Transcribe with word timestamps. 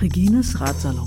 Regines 0.00 0.58
Ratsalon. 0.58 1.06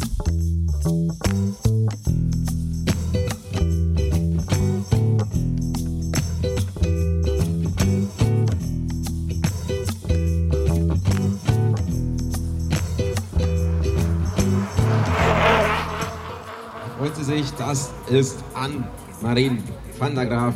Freut 16.98 17.16
Sie 17.16 17.24
sich, 17.24 17.52
das 17.56 17.92
ist 18.10 18.44
an 18.54 18.86
Marien 19.22 19.64
van 19.98 20.16
der 20.16 20.26
Graaf 20.28 20.56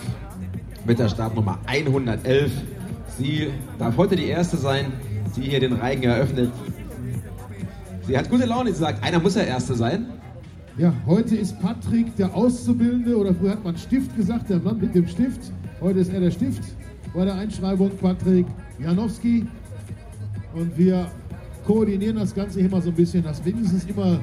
mit 0.88 1.00
der 1.00 1.09
Startnummer 1.09 1.59
111. 1.66 2.50
Sie 3.18 3.50
darf 3.78 3.98
heute 3.98 4.16
die 4.16 4.28
Erste 4.28 4.55
sein, 4.55 4.94
die 5.36 5.41
hier 5.41 5.59
den 5.59 5.73
Reigen 5.73 6.04
eröffnet. 6.04 6.50
Sie 8.08 8.18
hat 8.18 8.30
gute 8.30 8.45
Laune, 8.45 8.72
sie 8.72 8.80
sagt, 8.80 9.04
einer 9.04 9.20
muss 9.20 9.36
ja 9.36 9.42
Erste 9.42 9.76
sein. 9.76 10.05
Ja, 10.78 10.94
heute 11.05 11.36
ist 11.36 11.59
Patrick 11.59 12.16
der 12.16 12.34
Auszubildende 12.34 13.18
oder 13.18 13.36
früher 13.36 13.52
hat 13.52 13.66
man 13.66 13.76
Stift 13.76 14.16
gesagt, 14.16 14.50
der 14.50 14.59
Mann 14.59 14.80
mit 14.80 14.95
dem 14.95 15.08
Stift. 15.08 15.52
Heute 15.81 16.00
ist 16.00 16.14
er 16.14 16.22
der 16.22 16.31
Stift 16.31 16.64
bei 17.14 17.26
der 17.26 17.36
Einschreibung, 17.36 17.92
Patrick 18.00 18.45
Janowski. 18.80 19.45
Und 20.54 20.78
wir 20.78 21.12
koordinieren 21.66 22.16
das 22.16 22.34
Ganze 22.34 22.62
immer 22.62 22.81
so 22.81 22.90
ein 22.90 22.95
bisschen, 22.95 23.23
dass 23.23 23.44
mindestens 23.44 23.84
immer 23.86 24.20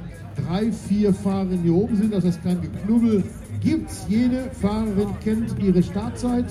drei, 0.46 0.72
vier 0.72 1.12
Fahrerinnen 1.12 1.62
hier 1.62 1.74
oben 1.74 1.96
sind, 1.96 2.14
dass 2.14 2.24
das 2.24 2.42
kein 2.42 2.62
Geknubbel 2.62 3.22
gibt. 3.64 3.90
Jede 4.08 4.50
Fahrerin 4.60 5.08
kennt 5.22 5.58
ihre 5.60 5.82
Startzeit. 5.82 6.46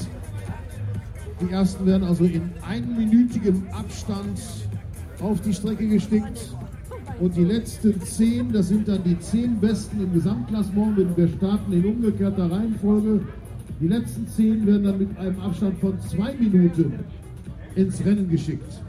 Die 1.40 1.52
ersten 1.52 1.86
werden 1.86 2.04
also 2.04 2.26
in 2.26 2.50
einminütigem 2.68 3.64
Abstand 3.72 4.42
auf 5.22 5.40
die 5.42 5.54
Strecke 5.54 5.88
gestickt. 5.88 6.56
Und 7.20 7.36
die 7.36 7.44
letzten 7.44 8.02
zehn, 8.02 8.52
das 8.52 8.70
sind 8.70 8.88
dann 8.88 9.04
die 9.04 9.18
zehn 9.20 9.60
Besten 9.60 10.02
im 10.02 10.14
Gesamtklassement. 10.14 11.16
Wir 11.16 11.28
starten 11.28 11.72
in 11.72 11.86
umgekehrter 11.86 12.52
Reihenfolge. 12.52 13.22
Die 13.80 13.88
letzten 13.88 14.28
zehn 14.28 14.66
werden 14.66 14.84
dann 14.84 14.98
mit 14.98 15.18
einem 15.18 15.40
Abstand 15.40 15.78
von 15.80 16.00
zwei 16.02 16.34
Minuten 16.34 16.94
ins 17.76 18.04
Rennen 18.04 18.30
geschickt. 18.30 18.82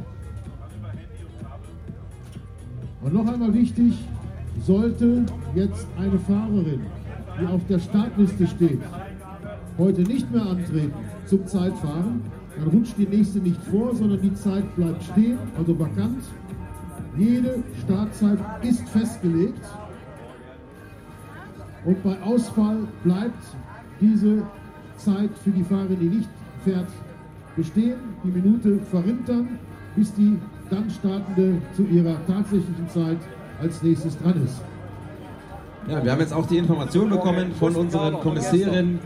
Und 3.03 3.13
noch 3.13 3.27
einmal 3.27 3.53
wichtig, 3.53 3.95
sollte 4.63 5.27
jetzt 5.55 5.87
eine 5.99 6.19
Fahrerin, 6.21 6.81
die 7.41 7.47
auf 7.47 7.61
der 7.69 7.79
Startliste 7.79 8.47
steht, 8.47 8.81
heute 9.79 10.03
nicht 10.03 10.31
mehr 10.33 10.47
antreten 10.47 10.93
zum 11.27 11.47
Zeitfahren, 11.47 12.23
dann 12.57 12.69
rutscht 12.69 12.95
die 12.97 13.07
nächste 13.07 13.39
nicht 13.39 13.61
vor, 13.65 13.95
sondern 13.95 14.21
die 14.21 14.35
Zeit 14.35 14.75
bleibt 14.77 15.03
stehen, 15.03 15.39
also 15.59 15.79
vakant. 15.79 16.23
Jede 17.17 17.63
Startzeit 17.85 18.39
ist 18.63 18.89
festgelegt 18.89 19.63
und 21.85 22.03
bei 22.03 22.21
Ausfall 22.23 22.79
bleibt 23.03 23.43
diese 24.01 24.43
Zeit 24.97 25.31
für 25.43 25.51
die 25.51 25.63
Fahrerin, 25.63 25.99
die 26.01 26.17
nicht 26.17 26.29
fährt, 26.65 26.89
bestehen. 27.57 27.99
Die 28.25 28.31
Minute 28.31 28.79
verrinnt 28.91 29.29
dann, 29.29 29.59
bis 29.97 30.13
die 30.15 30.39
dann 30.71 30.91
startende 30.91 31.61
zu 31.77 31.85
ihrer 31.85 32.17
tatsächlichen 32.27 32.89
Zeit 32.89 33.19
als 33.61 33.83
nächstes 33.83 34.19
dran 34.19 34.43
ist. 34.45 34.61
Ja, 35.87 36.03
wir 36.03 36.13
haben 36.13 36.21
jetzt 36.21 36.33
auch 36.33 36.47
die 36.47 36.57
Information 36.59 37.11
bekommen 37.11 37.53
von 37.59 37.75
unseren 37.77 38.19
Kommissären, 38.21 39.01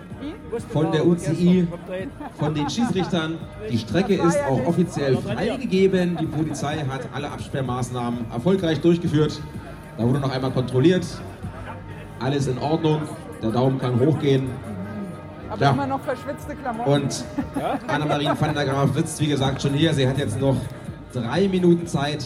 von 0.70 0.92
der 0.92 1.06
UCI, 1.06 1.66
von 2.38 2.54
den 2.54 2.70
Schießrichtern. 2.70 3.34
Die 3.70 3.78
Strecke 3.78 4.14
ist 4.14 4.38
auch 4.48 4.64
offiziell 4.66 5.16
freigegeben. 5.16 6.16
Die 6.20 6.26
Polizei 6.26 6.76
hat 6.88 7.00
alle 7.12 7.30
Absperrmaßnahmen 7.30 8.30
erfolgreich 8.32 8.80
durchgeführt. 8.80 9.40
Da 9.96 10.04
wurde 10.04 10.20
noch 10.20 10.30
einmal 10.32 10.52
kontrolliert. 10.52 11.04
Alles 12.20 12.46
in 12.46 12.58
Ordnung. 12.58 13.02
Der 13.42 13.50
Daumen 13.50 13.78
kann 13.78 13.98
hochgehen. 13.98 14.48
Aber 15.50 15.60
Ja. 15.62 15.70
immer 15.70 15.86
noch 15.86 16.00
verschwitzte 16.00 16.54
Klamotten. 16.54 16.90
Und 16.90 17.24
Annemarie 17.88 18.30
van 18.38 18.54
der 18.54 18.64
Graaf 18.66 18.94
sitzt, 18.94 19.20
wie 19.20 19.28
gesagt, 19.28 19.62
schon 19.62 19.72
hier. 19.72 19.94
Sie 19.94 20.06
hat 20.06 20.18
jetzt 20.18 20.40
noch 20.40 20.56
drei 21.12 21.48
Minuten 21.48 21.86
Zeit. 21.86 22.24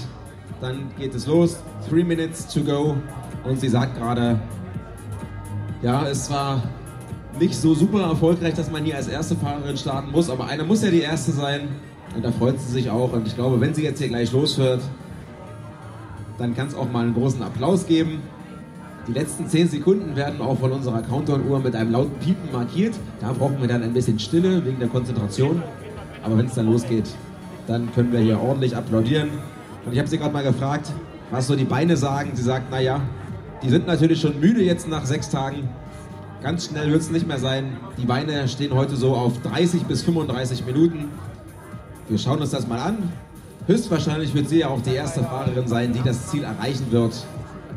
Dann 0.60 0.90
geht 0.98 1.14
es 1.14 1.26
los. 1.26 1.62
Three 1.88 2.04
minutes 2.04 2.46
to 2.48 2.60
go. 2.60 2.96
Und 3.44 3.60
sie 3.60 3.68
sagt 3.68 3.96
gerade, 3.96 4.38
ja, 5.82 6.06
es 6.06 6.30
war 6.30 6.62
nicht 7.38 7.54
so 7.54 7.74
super 7.74 8.02
erfolgreich, 8.02 8.54
dass 8.54 8.70
man 8.70 8.84
hier 8.84 8.96
als 8.96 9.08
erste 9.08 9.34
Fahrerin 9.36 9.76
starten 9.76 10.12
muss, 10.12 10.30
aber 10.30 10.46
eine 10.46 10.64
muss 10.64 10.82
ja 10.82 10.90
die 10.90 11.00
erste 11.00 11.32
sein. 11.32 11.68
Und 12.14 12.24
da 12.24 12.30
freut 12.30 12.60
sie 12.60 12.70
sich 12.70 12.90
auch. 12.90 13.12
Und 13.12 13.26
ich 13.26 13.34
glaube, 13.34 13.60
wenn 13.60 13.74
sie 13.74 13.82
jetzt 13.82 13.98
hier 13.98 14.08
gleich 14.08 14.32
losfährt, 14.32 14.82
dann 16.38 16.54
kann 16.54 16.68
es 16.68 16.74
auch 16.74 16.90
mal 16.90 17.04
einen 17.04 17.14
großen 17.14 17.42
Applaus 17.42 17.86
geben. 17.86 18.20
Die 19.08 19.12
letzten 19.12 19.48
10 19.48 19.68
Sekunden 19.68 20.14
werden 20.14 20.40
auch 20.40 20.58
von 20.58 20.70
unserer 20.70 21.02
Countdown-Uhr 21.02 21.58
mit 21.58 21.74
einem 21.74 21.90
lauten 21.90 22.16
Piepen 22.20 22.52
markiert. 22.52 22.94
Da 23.20 23.32
brauchen 23.32 23.60
wir 23.60 23.66
dann 23.66 23.82
ein 23.82 23.92
bisschen 23.92 24.18
Stille 24.18 24.64
wegen 24.64 24.78
der 24.78 24.88
Konzentration. 24.88 25.62
Aber 26.22 26.38
wenn 26.38 26.46
es 26.46 26.54
dann 26.54 26.66
losgeht, 26.66 27.08
dann 27.66 27.92
können 27.94 28.12
wir 28.12 28.20
hier 28.20 28.40
ordentlich 28.40 28.76
applaudieren. 28.76 29.30
Und 29.84 29.92
ich 29.92 29.98
habe 29.98 30.08
sie 30.08 30.18
gerade 30.18 30.32
mal 30.32 30.44
gefragt, 30.44 30.92
was 31.30 31.48
so 31.48 31.56
die 31.56 31.64
Beine 31.64 31.96
sagen. 31.96 32.30
Sie 32.34 32.42
sagt, 32.42 32.70
naja, 32.70 33.00
die 33.62 33.68
sind 33.68 33.86
natürlich 33.86 34.20
schon 34.20 34.40
müde 34.40 34.62
jetzt 34.62 34.88
nach 34.88 35.06
sechs 35.06 35.28
Tagen. 35.30 35.68
Ganz 36.42 36.66
schnell 36.66 36.90
wird 36.90 37.02
es 37.02 37.10
nicht 37.10 37.26
mehr 37.28 37.38
sein. 37.38 37.76
Die 37.96 38.04
Beine 38.04 38.48
stehen 38.48 38.74
heute 38.74 38.96
so 38.96 39.14
auf 39.14 39.40
30 39.42 39.84
bis 39.84 40.02
35 40.02 40.66
Minuten. 40.66 41.08
Wir 42.08 42.18
schauen 42.18 42.40
uns 42.40 42.50
das 42.50 42.66
mal 42.66 42.80
an. 42.80 43.12
Höchstwahrscheinlich 43.68 44.34
wird 44.34 44.48
sie 44.48 44.58
ja 44.58 44.68
auch 44.68 44.82
die 44.82 44.94
erste 44.94 45.22
Fahrerin 45.22 45.68
sein, 45.68 45.92
die 45.92 46.02
das 46.02 46.28
Ziel 46.28 46.42
erreichen 46.42 46.90
wird. 46.90 47.14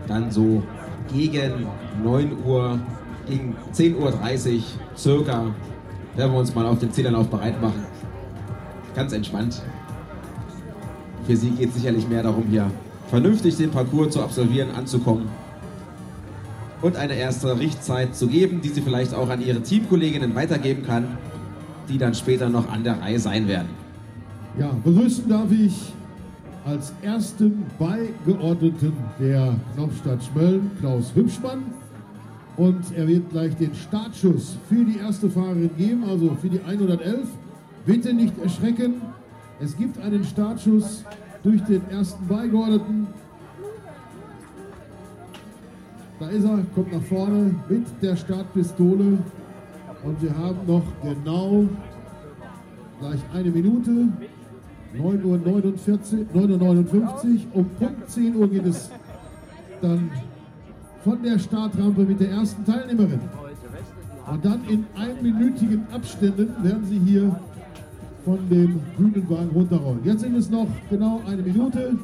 Dann 0.08 0.32
so 0.32 0.64
gegen 1.14 1.68
9 2.04 2.44
Uhr, 2.44 2.80
gegen 3.28 3.56
10.30 3.72 4.56
Uhr 4.56 4.64
circa, 4.98 5.46
werden 6.16 6.32
wir 6.32 6.40
uns 6.40 6.56
mal 6.56 6.66
auf 6.66 6.80
den 6.80 6.92
Zielanlauf 6.92 7.28
bereit 7.28 7.62
machen. 7.62 7.86
Ganz 8.96 9.14
entspannt. 9.14 9.62
Für 11.28 11.36
sie 11.36 11.52
geht 11.52 11.70
es 11.70 11.76
sicherlich 11.76 12.08
mehr 12.08 12.24
darum, 12.24 12.46
hier 12.50 12.72
vernünftig 13.10 13.58
den 13.58 13.70
Parcours 13.70 14.14
zu 14.14 14.24
absolvieren, 14.24 14.72
anzukommen 14.72 15.28
und 16.86 16.98
eine 16.98 17.16
erste 17.16 17.60
Richtzeit 17.60 18.16
zu 18.16 18.28
geben, 18.28 18.62
die 18.62 18.70
sie 18.70 18.82
vielleicht 18.82 19.16
auch 19.16 19.32
an 19.32 19.42
ihre 19.42 19.60
Teamkolleginnen 19.60 20.36
weitergeben 20.36 20.84
kann, 20.86 21.18
die 21.90 21.98
dann 21.98 22.14
später 22.14 22.48
noch 22.48 22.72
an 22.72 22.84
der 22.84 23.02
Reihe 23.02 23.20
sein 23.20 23.48
werden. 23.48 23.70
Ja, 24.60 24.70
begrüßen 24.84 25.28
darf 25.28 25.52
ich 25.52 25.74
als 26.64 26.94
ersten 27.02 27.66
Beigeordneten 27.80 28.94
der 29.20 29.56
Knopfstadt 29.74 30.20
Schmölln 30.26 30.70
Klaus 30.80 31.12
Hübschmann. 31.16 31.64
Und 32.56 32.86
er 32.96 33.08
wird 33.08 33.32
gleich 33.32 33.56
den 33.56 33.74
Startschuss 33.74 34.56
für 34.70 34.86
die 34.86 35.00
erste 35.00 35.28
Fahrerin 35.28 35.72
geben, 35.76 36.04
also 36.08 36.38
für 36.40 36.50
die 36.50 36.62
111. 36.62 37.28
Bitte 37.88 38.14
nicht 38.14 38.38
erschrecken. 38.38 39.02
Es 39.60 39.76
gibt 39.76 40.00
einen 40.00 40.24
Startschuss 40.24 41.04
durch 41.42 41.62
den 41.64 41.82
ersten 41.90 42.28
Beigeordneten. 42.28 43.08
Da 46.20 46.30
ist 46.30 46.46
er, 46.46 46.60
kommt 46.74 46.94
nach 46.94 47.02
vorne 47.02 47.54
mit 47.68 47.86
der 48.02 48.16
Startpistole. 48.16 49.18
Und 50.04 50.22
wir 50.22 50.38
haben 50.38 50.60
noch 50.66 50.84
genau 51.02 51.66
gleich 53.00 53.20
eine 53.34 53.50
Minute. 53.50 54.08
9.49 54.98 55.24
Uhr, 56.34 56.42
9.59 56.42 56.94
Uhr. 56.94 57.40
Um 57.54 57.66
Punkt 57.66 58.10
10 58.10 58.36
Uhr 58.36 58.48
geht 58.48 58.66
es 58.66 58.90
dann 59.82 60.10
von 61.04 61.22
der 61.22 61.38
Startrampe 61.38 62.02
mit 62.04 62.20
der 62.20 62.32
ersten 62.32 62.64
Teilnehmerin. 62.64 63.20
Und 64.32 64.46
dann 64.46 64.62
in 64.70 64.86
einminütigen 64.96 65.86
Abständen 65.92 66.64
werden 66.64 66.86
sie 66.86 67.00
hier 67.00 67.40
von 68.24 68.40
dem 68.50 68.80
Bühnenwagen 68.98 69.50
runterrollen. 69.50 70.00
Jetzt 70.04 70.22
sind 70.22 70.36
es 70.36 70.50
noch 70.50 70.68
genau 70.90 71.22
eine 71.28 71.44
Minute. 71.44 71.98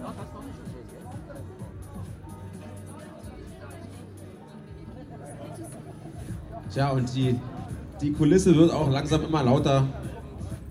Tja, 6.74 6.92
und 6.92 7.14
die, 7.16 7.36
die 8.02 8.14
Kulisse 8.14 8.56
wird 8.56 8.72
auch 8.72 8.90
langsam 8.90 9.26
immer 9.26 9.44
lauter. 9.44 9.88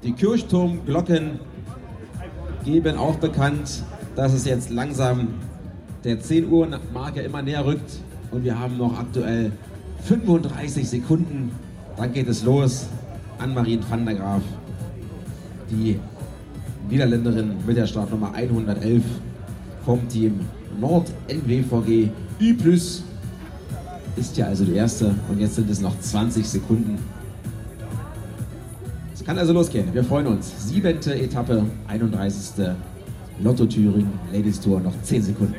Die 0.02 0.12
Kirchturmglocken 0.12 1.40
geben 2.64 2.96
auch 2.96 3.16
bekannt, 3.16 3.82
dass 4.16 4.32
es 4.32 4.46
jetzt 4.46 4.70
langsam 4.70 5.28
der 6.02 6.18
10 6.18 6.50
Uhr 6.50 6.66
Marke 6.94 7.20
immer 7.20 7.42
näher 7.42 7.66
rückt. 7.66 7.98
Und 8.30 8.44
wir 8.44 8.58
haben 8.58 8.78
noch 8.78 8.98
aktuell 8.98 9.52
35 10.04 10.88
Sekunden. 10.88 11.50
Dann 11.98 12.14
geht 12.14 12.28
es 12.28 12.44
los. 12.44 12.86
Anne-Marie 13.38 13.80
van 13.88 14.06
der 14.06 14.14
Graaf, 14.14 14.42
die 15.70 15.98
Niederländerin 16.88 17.56
mit 17.66 17.76
der 17.76 17.86
Startnummer 17.86 18.32
111 18.32 19.02
vom 19.84 20.08
Team 20.08 20.40
Nord 20.78 21.10
NWVG 21.28 22.08
Ü+. 22.40 22.56
Ist 24.16 24.36
ja 24.36 24.46
also 24.46 24.64
die 24.64 24.74
erste 24.74 25.14
und 25.28 25.40
jetzt 25.40 25.54
sind 25.54 25.70
es 25.70 25.80
noch 25.80 25.98
20 25.98 26.46
Sekunden. 26.46 26.98
Es 29.14 29.24
kann 29.24 29.38
also 29.38 29.52
losgehen. 29.52 29.92
Wir 29.92 30.04
freuen 30.04 30.26
uns. 30.26 30.52
Siebente 30.66 31.14
Etappe, 31.14 31.64
31. 31.88 32.66
Lotto 33.42 33.64
Thüringen 33.64 34.18
Ladies 34.32 34.60
Tour, 34.60 34.80
noch 34.80 34.92
10 35.02 35.22
Sekunden. 35.22 35.54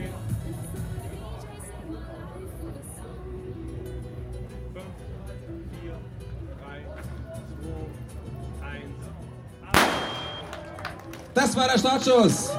Das 11.33 11.55
war 11.55 11.67
der 11.67 11.79
Startschuss. 11.79 12.51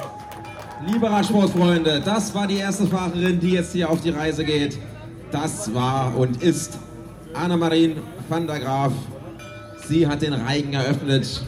Liebe 0.85 1.09
Radsportfreunde, 1.09 2.01
das 2.03 2.35
war 2.35 2.45
die 2.45 2.57
erste 2.57 2.85
Fahrerin, 2.87 3.39
die 3.39 3.51
jetzt 3.51 3.71
hier 3.71 3.89
auf 3.89 4.01
die 4.01 4.09
Reise 4.09 4.43
geht. 4.43 4.77
Das 5.33 5.73
war 5.73 6.15
und 6.15 6.43
ist 6.43 6.77
Annemarien 7.33 7.95
van 8.29 8.45
der 8.45 8.59
Graaf. 8.59 8.93
Sie 9.87 10.05
hat 10.05 10.21
den 10.21 10.33
Reigen 10.33 10.73
eröffnet 10.73 11.43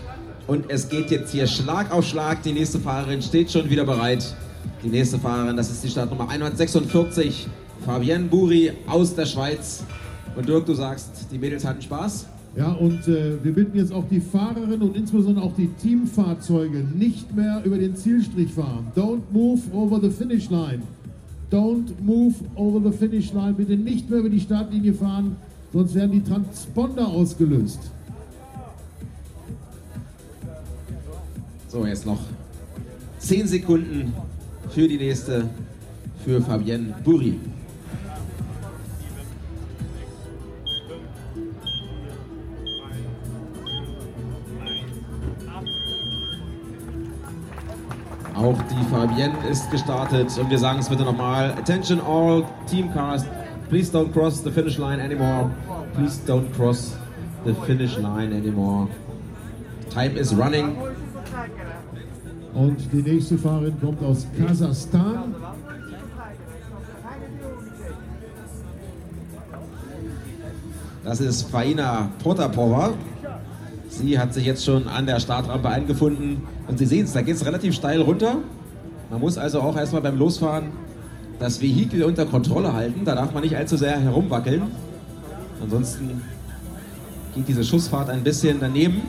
und 0.48 0.66
es 0.72 0.90
geht 0.90 1.12
jetzt 1.12 1.32
hier 1.32 1.46
Schlag 1.46 1.92
auf 1.92 2.04
Schlag. 2.04 2.42
Die 2.42 2.52
nächste 2.52 2.80
Fahrerin 2.80 3.22
steht 3.22 3.52
schon 3.52 3.70
wieder 3.70 3.86
bereit. 3.86 4.36
Die 4.84 4.88
nächste 4.88 5.20
Fahrerin, 5.20 5.56
das 5.56 5.70
ist 5.70 5.84
die 5.84 5.90
Startnummer 5.90 6.28
146, 6.28 7.48
Fabienne 7.86 8.26
Buri 8.26 8.72
aus 8.88 9.14
der 9.14 9.28
Schweiz. 9.28 9.84
Und 10.36 10.50
Dirk, 10.50 10.66
du 10.66 10.74
sagst, 10.74 11.28
die 11.32 11.38
Mädels 11.38 11.64
hatten 11.64 11.84
Spaß? 11.84 12.26
Ja, 12.58 12.72
und 12.72 13.08
äh, 13.08 13.38
wir 13.44 13.54
bitten 13.54 13.78
jetzt 13.78 13.94
auch 13.94 14.06
die 14.10 14.20
Fahrerinnen 14.20 14.82
und 14.82 14.98
insbesondere 14.98 15.46
auch 15.46 15.56
die 15.56 15.68
Teamfahrzeuge 15.68 16.84
nicht 16.96 17.36
mehr 17.36 17.62
über 17.64 17.78
den 17.78 17.96
Zielstrich 17.96 18.52
fahren. 18.52 18.88
Don't 18.96 19.22
move 19.32 19.62
over 19.72 20.00
the 20.02 20.10
finish 20.10 20.50
line. 20.50 20.82
Don't 21.50 22.02
move 22.02 22.36
over 22.56 22.80
the 22.80 22.98
finish 22.98 23.32
line. 23.34 23.54
Bitte 23.54 23.78
nicht 23.78 24.10
mehr 24.10 24.20
über 24.20 24.30
die 24.30 24.40
Startlinie 24.40 24.94
fahren, 24.94 25.36
sonst 25.72 25.94
werden 25.94 26.12
die 26.12 26.24
Transponder 26.24 27.08
ausgelöst. 27.08 27.80
So, 31.68 31.86
jetzt 31.86 32.06
noch 32.06 32.20
10 33.20 33.48
Sekunden 33.48 34.14
für 34.70 34.88
die 34.88 34.98
nächste, 34.98 35.50
für 36.24 36.42
Fabienne 36.42 36.96
Buri. 37.04 37.40
Auch 48.46 48.62
die 48.70 48.86
Fabienne 48.92 49.36
ist 49.50 49.72
gestartet 49.72 50.38
und 50.38 50.52
wir 50.52 50.60
sagen 50.60 50.78
es 50.78 50.88
bitte 50.88 51.04
nochmal. 51.04 51.50
Attention 51.58 52.00
all 52.00 52.44
team 52.70 52.94
cars, 52.94 53.26
please 53.70 53.92
don't 53.92 54.14
cross 54.14 54.44
the 54.44 54.52
finish 54.52 54.78
line 54.78 55.02
anymore. 55.02 55.50
Please 55.96 56.20
don't 56.28 56.54
cross 56.56 56.96
the 57.44 57.56
finish 57.66 57.98
line 57.98 58.32
anymore. 58.32 58.88
Time 59.90 60.16
is 60.16 60.32
running. 60.36 60.78
Und 62.54 62.78
die 62.94 63.02
nächste 63.02 63.40
Fahrerin 63.40 63.80
kommt 63.82 64.04
aus 64.04 64.28
Kasachstan. 64.38 65.34
Das 71.04 71.20
ist 71.20 71.50
Faina 71.50 72.10
Potapova. 72.24 72.94
Sie 73.98 74.20
hat 74.20 74.34
sich 74.34 74.46
jetzt 74.46 74.66
schon 74.66 74.90
an 74.90 75.06
der 75.06 75.22
Startrampe 75.22 75.70
eingefunden 75.70 76.42
und 76.68 76.78
Sie 76.78 76.86
sehen 76.86 77.06
es, 77.06 77.14
da 77.14 77.22
geht 77.22 77.36
es 77.36 77.46
relativ 77.46 77.74
steil 77.74 78.02
runter. 78.02 78.38
Man 79.10 79.22
muss 79.22 79.38
also 79.38 79.62
auch 79.62 79.78
erstmal 79.78 80.02
beim 80.02 80.18
Losfahren 80.18 80.66
das 81.40 81.62
Vehikel 81.62 82.04
unter 82.04 82.26
Kontrolle 82.26 82.74
halten. 82.74 83.06
Da 83.06 83.16
darf 83.16 83.34
man 83.34 83.42
nicht 83.42 83.56
allzu 83.56 83.78
sehr 83.78 83.98
herumwackeln. 83.98 84.64
Ansonsten 85.62 86.22
geht 87.36 87.48
diese 87.48 87.64
Schussfahrt 87.64 88.10
ein 88.10 88.24
bisschen 88.24 88.58
daneben. 88.60 89.02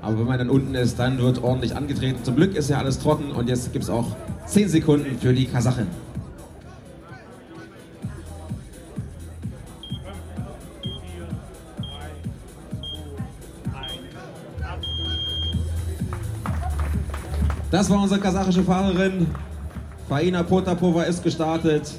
Aber 0.00 0.18
wenn 0.18 0.26
man 0.26 0.38
dann 0.38 0.48
unten 0.48 0.74
ist, 0.74 0.98
dann 0.98 1.18
wird 1.18 1.42
ordentlich 1.42 1.76
angetreten. 1.76 2.24
Zum 2.24 2.36
Glück 2.36 2.56
ist 2.56 2.70
ja 2.70 2.78
alles 2.78 2.98
trocken 2.98 3.30
und 3.30 3.48
jetzt 3.48 3.72
gibt 3.74 3.84
es 3.84 3.90
auch 3.90 4.16
10 4.46 4.70
Sekunden 4.70 5.18
für 5.18 5.34
die 5.34 5.44
Kasachin. 5.44 5.86
Das 17.72 17.88
war 17.88 18.02
unsere 18.02 18.20
kasachische 18.20 18.62
Fahrerin. 18.62 19.26
Faina 20.06 20.42
Potapova 20.42 21.04
ist 21.04 21.22
gestartet. 21.22 21.90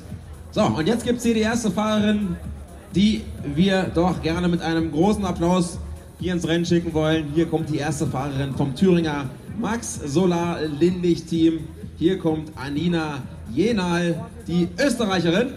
So, 0.52 0.62
und 0.62 0.88
jetzt 0.88 1.04
gibt 1.04 1.18
es 1.18 1.24
hier 1.24 1.34
die 1.34 1.40
erste 1.40 1.72
Fahrerin, 1.72 2.36
die 2.94 3.24
wir 3.56 3.86
doch 3.86 4.22
gerne 4.22 4.48
mit 4.48 4.62
einem 4.62 4.92
großen 4.92 5.26
Applaus 5.26 5.80
hier 6.20 6.34
ins 6.34 6.48
Rennen 6.48 6.64
schicken 6.64 6.94
wollen. 6.94 7.26
Hier 7.34 7.48
kommt 7.48 7.72
die 7.72 7.78
erste 7.78 8.06
Fahrerin 8.06 8.54
vom 8.54 8.76
Thüringer 8.76 9.26
Max 9.60 10.00
Solar 10.06 10.62
Lindig 10.62 11.26
Team. 11.26 11.62
Hier 11.98 12.20
kommt 12.20 12.52
Anina 12.56 13.24
Jenal, 13.52 14.24
die 14.48 14.68
Österreicherin. 14.80 15.54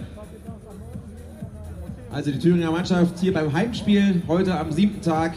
Also 2.11 2.31
die 2.31 2.39
Thüringer 2.39 2.71
Mannschaft 2.71 3.19
hier 3.21 3.35
beim 3.35 3.53
Heimspiel 3.53 4.23
heute 4.29 4.59
am 4.59 4.73
siebten 4.73 5.03
Tag. 5.03 5.35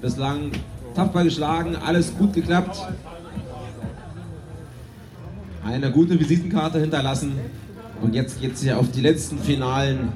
Bislang 0.00 0.52
tapfer 0.94 1.24
geschlagen, 1.24 1.74
alles 1.74 2.16
gut 2.16 2.32
geklappt 2.32 2.78
eine 5.64 5.90
gute 5.90 6.18
Visitenkarte 6.18 6.80
hinterlassen. 6.80 7.32
Und 8.02 8.14
jetzt 8.14 8.40
geht 8.40 8.54
es 8.54 8.62
hier 8.62 8.78
auf 8.78 8.90
die 8.90 9.00
letzten 9.00 9.38
finalen 9.38 10.12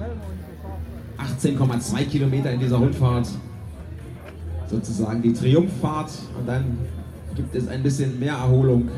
18,2 1.42 2.04
Kilometer 2.04 2.52
in 2.52 2.60
dieser 2.60 2.76
Rundfahrt. 2.76 3.28
Sozusagen 4.70 5.22
die 5.22 5.32
Triumphfahrt. 5.32 6.10
Und 6.38 6.46
dann 6.46 6.78
gibt 7.34 7.54
es 7.54 7.66
ein 7.68 7.82
bisschen 7.82 8.18
mehr 8.18 8.34
Erholung. 8.34 8.88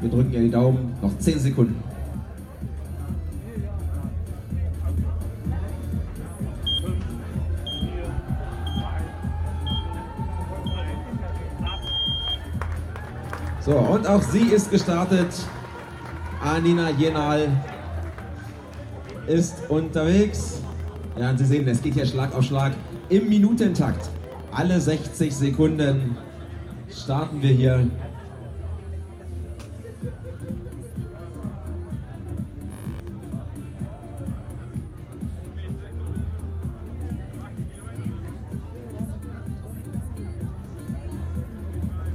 Wir 0.00 0.10
drücken 0.10 0.32
ja 0.32 0.40
die 0.40 0.50
Daumen. 0.50 0.94
Noch 1.02 1.18
10 1.18 1.40
Sekunden. 1.40 1.82
So, 13.64 13.72
und 13.72 14.06
auch 14.06 14.22
sie 14.22 14.44
ist 14.52 14.70
gestartet. 14.70 15.26
Anina 16.46 16.90
Jenal 16.90 17.48
ist 19.26 19.68
unterwegs. 19.68 20.60
Ja, 21.18 21.30
und 21.30 21.38
Sie 21.38 21.44
sehen, 21.44 21.66
es 21.66 21.82
geht 21.82 21.94
hier 21.94 22.06
Schlag 22.06 22.32
auf 22.36 22.44
Schlag 22.44 22.72
im 23.08 23.28
Minutentakt. 23.28 24.08
Alle 24.52 24.80
60 24.80 25.34
Sekunden 25.34 26.16
starten 26.88 27.42
wir 27.42 27.50
hier. 27.50 27.90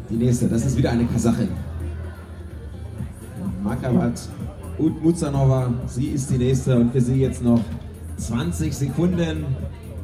Die 0.10 0.16
nächste, 0.16 0.48
das 0.48 0.66
ist 0.66 0.78
wieder 0.78 0.92
eine 0.92 1.06
Kasachin. 1.06 1.50
Makabat 4.12 4.30
und 4.78 5.04
Muzanova. 5.04 5.74
Sie 5.88 6.08
ist 6.08 6.30
die 6.30 6.38
nächste 6.38 6.78
und 6.78 6.92
für 6.92 7.02
sie 7.02 7.16
jetzt 7.16 7.44
noch 7.44 7.62
20 8.18 8.74
Sekunden. 8.74 9.46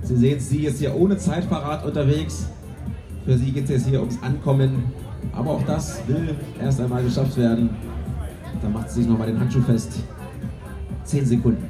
Sie 0.03 0.15
sehen 0.15 0.39
sie 0.39 0.63
jetzt 0.63 0.79
hier 0.79 0.95
ohne 0.95 1.17
Zeitparat 1.17 1.85
unterwegs. 1.85 2.47
Für 3.25 3.37
sie 3.37 3.51
geht 3.51 3.65
es 3.65 3.69
jetzt 3.69 3.87
hier 3.87 3.99
ums 3.99 4.21
Ankommen. 4.21 4.85
Aber 5.33 5.51
auch 5.51 5.63
das 5.63 6.01
will 6.07 6.35
erst 6.61 6.79
einmal 6.79 7.03
geschafft 7.03 7.37
werden. 7.37 7.69
Da 8.61 8.69
macht 8.69 8.89
sie 8.89 9.01
sich 9.01 9.09
nochmal 9.09 9.27
den 9.27 9.39
Handschuh 9.39 9.61
fest. 9.61 9.91
10 11.03 11.25
Sekunden. 11.25 11.65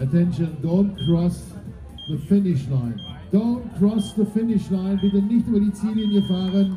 Attention, 0.00 0.56
don't 0.62 0.94
cross 1.06 1.42
the 2.08 2.16
finish 2.28 2.66
line. 2.68 2.96
Don't 3.32 3.62
cross 3.78 4.14
the 4.16 4.24
finish 4.24 4.70
line. 4.70 4.98
Bitte 5.00 5.20
nicht 5.22 5.46
über 5.46 5.60
die 5.60 5.72
Ziellinie 5.72 6.22
fahren. 6.28 6.76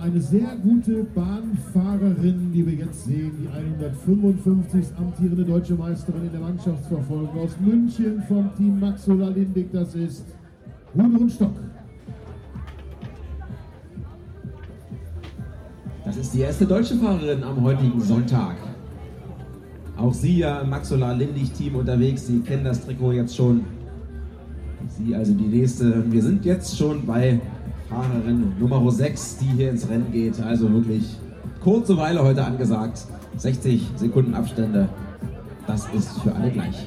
Eine 0.00 0.20
sehr 0.20 0.56
gute 0.62 1.04
Bahnfahrerin, 1.04 2.50
die 2.52 2.66
wir 2.66 2.74
jetzt 2.74 3.04
sehen, 3.04 3.32
die 3.40 3.48
155. 3.48 4.86
amtierende 4.96 5.44
deutsche 5.44 5.74
Meisterin 5.74 6.26
in 6.26 6.32
der 6.32 6.40
Mannschaftsverfolgung 6.40 7.38
aus 7.38 7.50
München 7.60 8.22
vom 8.28 8.50
Team 8.56 8.80
Maxola 8.80 9.28
Lindig, 9.28 9.72
das 9.72 9.94
ist 9.94 10.24
Gudrun 10.94 11.30
Stock. 11.30 11.54
Das 16.04 16.16
ist 16.16 16.34
die 16.34 16.40
erste 16.40 16.66
deutsche 16.66 16.96
Fahrerin 16.96 17.44
am 17.44 17.62
heutigen 17.62 18.00
Sonntag. 18.00 18.56
Auch 19.96 20.14
sie 20.14 20.38
ja 20.38 20.60
im 20.60 20.70
Maxola 20.70 21.12
Lindig 21.12 21.52
Team 21.52 21.76
unterwegs. 21.76 22.26
Sie 22.26 22.40
kennen 22.40 22.64
das 22.64 22.84
Trikot 22.84 23.12
jetzt 23.12 23.36
schon. 23.36 23.64
Sie 24.88 25.14
also 25.14 25.34
die 25.34 25.48
nächste. 25.48 26.10
Wir 26.10 26.22
sind 26.22 26.44
jetzt 26.44 26.78
schon 26.78 27.04
bei 27.04 27.40
Fahrerin 27.88 28.52
Nummer 28.58 28.90
6, 28.90 29.38
die 29.38 29.46
hier 29.56 29.70
ins 29.70 29.88
Rennen 29.88 30.12
geht. 30.12 30.40
Also 30.40 30.70
wirklich 30.70 31.16
kurze 31.62 31.96
Weile 31.96 32.22
heute 32.22 32.44
angesagt. 32.44 33.06
60 33.38 33.82
Sekunden 33.96 34.34
Abstände. 34.34 34.88
Das 35.66 35.86
ist 35.94 36.20
für 36.20 36.34
alle 36.34 36.50
gleich. 36.50 36.86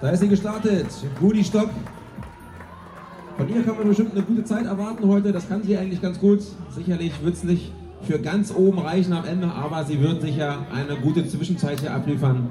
Da 0.00 0.10
ist 0.10 0.20
sie 0.20 0.28
gestartet. 0.28 0.86
Rudi 1.20 1.42
Stock. 1.44 1.70
Von 3.36 3.48
ihr 3.50 3.62
kann 3.62 3.76
man 3.76 3.88
bestimmt 3.88 4.12
eine 4.12 4.22
gute 4.22 4.44
Zeit 4.44 4.64
erwarten 4.64 5.06
heute. 5.06 5.30
Das 5.30 5.46
kann 5.46 5.62
sie 5.62 5.76
eigentlich 5.76 6.00
ganz 6.00 6.18
gut. 6.18 6.40
Sicherlich 6.70 7.12
wird 7.22 7.34
es 7.34 7.44
nicht 7.44 7.70
für 8.02 8.18
ganz 8.18 8.54
oben 8.54 8.78
reichen 8.78 9.12
am 9.12 9.26
Ende, 9.26 9.48
aber 9.48 9.84
sie 9.84 10.00
wird 10.00 10.22
sicher 10.22 10.58
eine 10.72 10.96
gute 10.96 11.26
Zwischenzeit 11.26 11.80
hier 11.80 11.92
abliefern. 11.92 12.50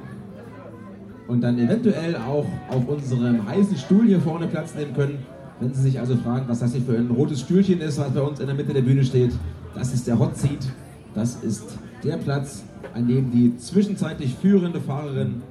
Und 1.27 1.42
dann 1.42 1.58
eventuell 1.58 2.15
auch 2.15 2.46
auf 2.70 2.88
unserem 2.88 3.48
heißen 3.48 3.77
Stuhl 3.77 4.06
hier 4.06 4.20
vorne 4.20 4.46
Platz 4.48 4.75
nehmen 4.75 4.94
können. 4.94 5.20
Wenn 5.60 5.74
Sie 5.74 5.82
sich 5.82 6.00
also 6.00 6.18
fragen, 6.18 6.46
was 6.48 6.60
das 6.60 6.74
hier 6.74 6.82
für 6.82 6.98
ein 6.98 7.10
rotes 7.10 7.39
Stühlchen 7.39 7.82
ist, 7.82 7.98
was 7.98 8.12
bei 8.12 8.22
uns 8.22 8.39
in 8.39 8.46
der 8.46 8.56
Mitte 8.56 8.74
der 8.74 8.82
Bühne 8.82 9.04
steht, 9.04 9.32
das 9.74 9.92
ist 9.92 10.06
der 10.06 10.20
Hot 10.20 10.38
Seat. 10.38 10.68
Das 11.15 11.38
ist 11.38 11.80
der 12.04 12.18
Platz, 12.18 12.63
an 12.94 13.08
dem 13.08 13.32
die 13.32 13.58
zwischenzeitlich 13.58 14.36
führende 14.36 14.82
Fahrerin 14.82 15.42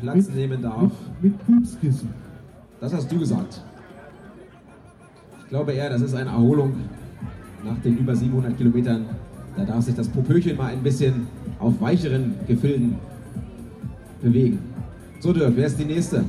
Platz 0.00 0.28
mit, 0.28 0.36
nehmen 0.36 0.62
darf. 0.62 0.92
Mit, 1.20 1.32
mit 1.32 1.46
Pupskissen. 1.46 2.10
Das 2.80 2.92
hast 2.92 3.10
du 3.10 3.18
gesagt. 3.18 3.62
Ich 5.46 5.50
glaube 5.50 5.74
eher, 5.74 5.88
das 5.88 6.02
ist 6.02 6.12
eine 6.12 6.30
Erholung 6.30 6.74
nach 7.64 7.78
den 7.78 7.98
über 7.98 8.16
700 8.16 8.58
Kilometern. 8.58 9.06
Da 9.56 9.64
darf 9.64 9.84
sich 9.84 9.94
das 9.94 10.08
Popöchen 10.08 10.56
mal 10.56 10.72
ein 10.72 10.82
bisschen 10.82 11.28
auf 11.60 11.80
weicheren 11.80 12.34
Gefilden 12.48 12.96
bewegen. 14.20 14.58
So, 15.20 15.32
Dirk, 15.32 15.52
wer 15.54 15.66
ist 15.68 15.78
die 15.78 15.84
nächste? 15.84 16.24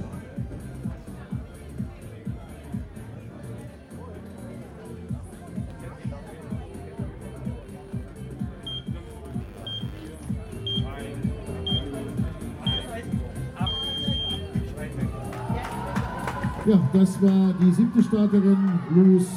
Das 16.97 17.21
war 17.21 17.53
die 17.61 17.71
siebte 17.71 18.01
Starterin, 18.01 18.57
Loes 18.95 19.27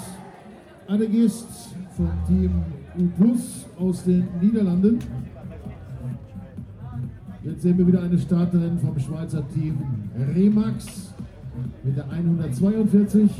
Adegist 0.89 1.47
vom 1.95 2.11
Team 2.27 2.51
U 3.19 3.37
aus 3.79 4.05
den 4.05 4.27
Niederlanden. 4.41 4.99
Jetzt 7.43 7.63
sehen 7.63 7.77
wir 7.77 7.87
wieder 7.87 8.03
eine 8.03 8.19
Starterin 8.19 8.79
vom 8.79 8.99
Schweizer 8.99 9.47
Team 9.53 9.79
Remax 10.35 11.13
mit 11.83 11.99
der 11.99 12.11
142. 12.11 13.31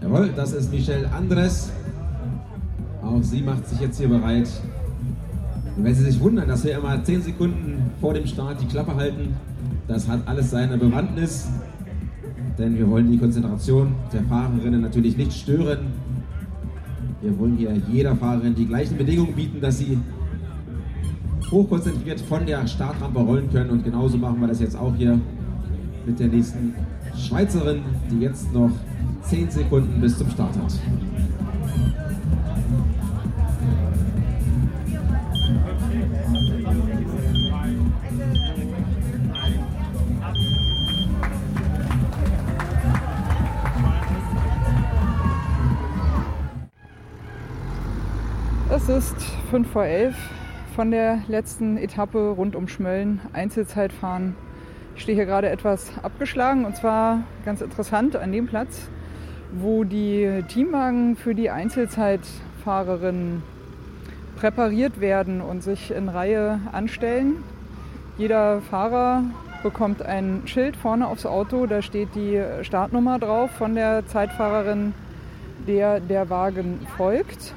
Jawohl, 0.00 0.30
das 0.36 0.52
ist 0.52 0.70
Michelle 0.70 1.10
Andres. 1.10 1.72
Auch 3.02 3.22
sie 3.22 3.42
macht 3.42 3.66
sich 3.66 3.80
jetzt 3.80 3.98
hier 3.98 4.08
bereit. 4.08 4.48
Und 5.76 5.84
wenn 5.84 5.94
Sie 5.94 6.04
sich 6.04 6.20
wundern, 6.20 6.46
dass 6.48 6.64
wir 6.64 6.78
immer 6.78 7.02
10 7.02 7.22
Sekunden 7.22 7.90
vor 8.00 8.14
dem 8.14 8.26
Start 8.26 8.60
die 8.60 8.66
Klappe 8.66 8.94
halten, 8.94 9.34
das 9.88 10.08
hat 10.08 10.20
alles 10.26 10.50
seine 10.50 10.78
Bewandtnis 10.78 11.48
denn 12.58 12.76
wir 12.78 12.88
wollen 12.90 13.10
die 13.10 13.18
Konzentration 13.18 13.94
der 14.12 14.22
Fahrerinnen 14.24 14.80
natürlich 14.80 15.16
nicht 15.16 15.32
stören. 15.32 15.88
Wir 17.20 17.38
wollen 17.38 17.56
hier 17.56 17.74
jeder 17.90 18.14
Fahrerin 18.16 18.54
die 18.54 18.66
gleichen 18.66 18.96
Bedingungen 18.96 19.34
bieten, 19.34 19.60
dass 19.60 19.78
sie 19.78 19.98
hochkonzentriert 21.50 22.20
von 22.20 22.46
der 22.46 22.66
Startrampe 22.66 23.20
rollen 23.20 23.50
können. 23.50 23.70
Und 23.70 23.84
genauso 23.84 24.18
machen 24.18 24.40
wir 24.40 24.48
das 24.48 24.60
jetzt 24.60 24.76
auch 24.76 24.94
hier 24.96 25.18
mit 26.06 26.18
der 26.18 26.28
nächsten 26.28 26.74
Schweizerin, 27.16 27.82
die 28.10 28.20
jetzt 28.20 28.52
noch 28.52 28.70
10 29.22 29.50
Sekunden 29.50 30.00
bis 30.00 30.18
zum 30.18 30.30
Start 30.30 30.56
hat. 30.56 30.74
5 49.46 49.70
vor 49.70 49.84
11 49.84 50.16
von 50.74 50.90
der 50.90 51.22
letzten 51.28 51.76
Etappe 51.78 52.30
rund 52.30 52.56
um 52.56 52.66
Schmölln, 52.66 53.20
Einzelzeitfahren. 53.32 54.34
Ich 54.96 55.02
stehe 55.02 55.14
hier 55.14 55.24
gerade 55.24 55.48
etwas 55.48 55.92
abgeschlagen 56.02 56.64
und 56.64 56.76
zwar 56.76 57.22
ganz 57.44 57.60
interessant 57.60 58.16
an 58.16 58.32
dem 58.32 58.48
Platz, 58.48 58.88
wo 59.52 59.84
die 59.84 60.42
Teamwagen 60.48 61.14
für 61.14 61.34
die 61.34 61.50
Einzelzeitfahrerinnen 61.50 63.44
präpariert 64.34 65.00
werden 65.00 65.40
und 65.40 65.62
sich 65.62 65.92
in 65.92 66.08
Reihe 66.08 66.58
anstellen. 66.72 67.44
Jeder 68.18 68.60
Fahrer 68.62 69.22
bekommt 69.62 70.02
ein 70.02 70.42
Schild 70.46 70.76
vorne 70.76 71.06
aufs 71.06 71.24
Auto, 71.24 71.66
da 71.66 71.82
steht 71.82 72.16
die 72.16 72.42
Startnummer 72.62 73.20
drauf 73.20 73.52
von 73.52 73.76
der 73.76 74.06
Zeitfahrerin, 74.06 74.92
der 75.68 76.00
der 76.00 76.30
Wagen 76.30 76.80
folgt. 76.96 77.54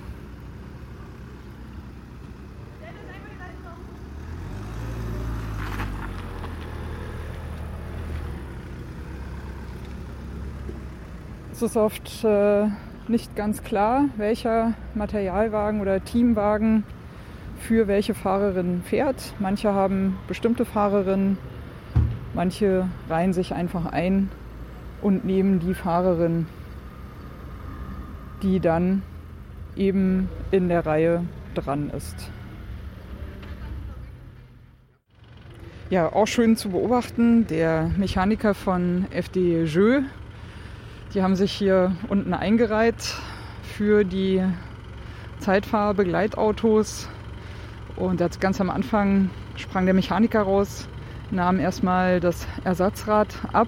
Es 11.60 11.64
ist 11.64 11.76
oft 11.76 12.24
äh, 12.24 12.68
nicht 13.10 13.36
ganz 13.36 13.64
klar, 13.64 14.06
welcher 14.16 14.76
Materialwagen 14.96 15.82
oder 15.82 16.02
Teamwagen 16.02 16.86
für 17.60 17.90
welche 17.90 18.14
Fahrerin 18.14 18.82
fährt. 18.86 19.34
Manche 19.40 19.74
haben 19.74 20.18
bestimmte 20.30 20.64
Fahrerinnen, 20.64 21.38
manche 22.34 22.88
reihen 23.10 23.34
sich 23.34 23.54
einfach 23.54 23.88
ein 23.88 24.30
und 25.02 25.26
nehmen 25.26 25.60
die 25.60 25.74
Fahrerin, 25.74 26.48
die 28.42 28.62
dann 28.62 29.02
eben 29.76 30.30
in 30.52 30.70
der 30.70 30.86
Reihe 30.86 31.26
dran 31.56 31.90
ist. 31.90 32.32
Ja, 35.90 36.14
auch 36.14 36.28
schön 36.28 36.56
zu 36.56 36.70
beobachten, 36.70 37.48
der 37.48 37.92
Mechaniker 37.98 38.54
von 38.54 39.08
FD 39.12 39.66
Jeux 39.66 40.04
die 41.14 41.24
haben 41.24 41.36
sich 41.36 41.52
hier 41.52 41.96
unten 42.08 42.34
eingereiht 42.34 43.16
für 43.64 44.04
die 44.04 44.44
Zeitfahrer-Begleitautos. 45.40 47.10
Und 47.96 48.20
jetzt 48.20 48.40
ganz 48.40 48.62
am 48.62 48.70
Anfang 48.70 49.30
sprang 49.56 49.86
der 49.86 49.94
Mechaniker 49.94 50.42
raus, 50.42 50.88
nahm 51.32 51.60
erstmal 51.60 52.20
das 52.20 52.48
Ersatzrad 52.64 53.28
ab 53.52 53.68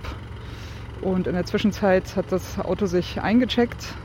und 1.01 1.25
in 1.25 1.33
der 1.33 1.45
Zwischenzeit 1.45 2.15
hat 2.15 2.31
das 2.31 2.60
Auto 2.60 2.86
sich 2.86 3.21
eingecheckt. 3.21 3.95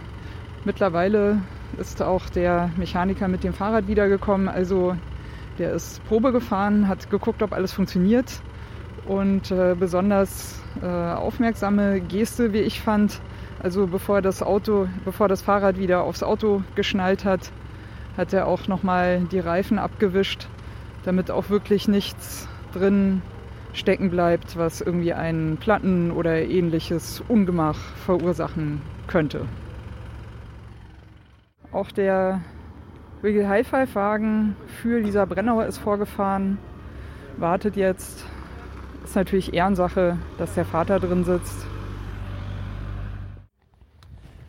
Mittlerweile 0.65 1.43
ist 1.79 2.01
auch 2.01 2.29
der 2.31 2.71
Mechaniker 2.77 3.29
mit 3.29 3.45
dem 3.45 3.53
Fahrrad 3.53 3.87
wiedergekommen. 3.87 4.49
Also 4.49 4.97
der 5.59 5.73
ist 5.73 6.03
Probe 6.07 6.33
gefahren, 6.33 6.89
hat 6.89 7.11
geguckt, 7.11 7.43
ob 7.43 7.53
alles 7.53 7.73
funktioniert. 7.73 8.41
Und 9.07 9.51
äh, 9.51 9.77
besonders 9.79 10.61
äh, 10.83 10.87
aufmerksame 10.87 12.01
Geste, 12.01 12.53
wie 12.53 12.61
ich 12.61 12.81
fand, 12.81 13.21
also 13.63 13.87
bevor 13.87 14.23
das 14.23 14.43
Auto, 14.43 14.89
bevor 15.05 15.29
das 15.29 15.43
Fahrrad 15.43 15.79
wieder 15.79 16.03
aufs 16.03 16.23
Auto 16.23 16.63
geschnallt 16.75 17.25
hat, 17.25 17.51
hat 18.17 18.33
er 18.33 18.47
auch 18.47 18.69
nochmal 18.69 19.21
die 19.31 19.41
Reifen 19.41 19.79
abgewischt, 19.79 20.49
damit 21.05 21.31
auch 21.31 21.51
wirklich 21.51 21.89
nichts 21.89 22.49
drin 22.73 23.23
stecken 23.73 24.11
bleibt, 24.11 24.57
was 24.57 24.81
irgendwie 24.81 25.13
einen 25.13 25.59
Platten 25.59 26.11
oder 26.11 26.43
ähnliches 26.43 27.23
Ungemach 27.29 27.79
verursachen 28.05 28.81
könnte. 29.07 29.47
Auch 31.73 31.91
der 31.91 32.41
Wiggle 33.23 33.49
High 33.49 33.67
Five 33.67 33.95
Wagen 33.95 34.57
für 34.81 34.99
Lisa 34.99 35.25
Brennauer 35.25 35.67
ist 35.67 35.79
vorgefahren, 35.79 36.59
wartet 37.37 37.77
jetzt. 37.77 38.25
Ist 39.07 39.15
natürlich 39.15 39.55
Ehrensache, 39.55 40.19
dass 40.37 40.55
der 40.57 40.65
Vater 40.65 40.99
drin 40.99 41.23
sitzt. 41.23 41.65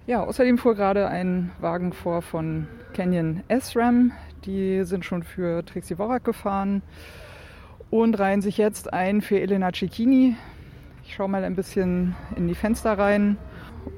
Ja, 0.08 0.24
außerdem 0.24 0.58
fuhr 0.58 0.74
gerade 0.74 1.08
ein 1.08 1.52
Wagen 1.62 1.94
vor 1.94 2.24
von 2.24 2.66
Canyon 2.94 3.44
SRAM. 3.60 4.14
Die 4.46 4.84
sind 4.84 5.06
schon 5.06 5.22
für 5.22 5.64
Trixie 5.64 6.00
Worak 6.00 6.24
gefahren 6.24 6.82
und 7.92 8.18
reihen 8.18 8.42
sich 8.42 8.58
jetzt 8.58 8.92
ein 8.92 9.22
für 9.22 9.40
Elena 9.40 9.72
Cecchini. 9.72 10.36
Ich 11.06 11.14
schaue 11.14 11.30
mal 11.30 11.44
ein 11.44 11.56
bisschen 11.56 12.16
in 12.36 12.48
die 12.48 12.56
Fenster 12.56 12.98
rein 12.98 13.38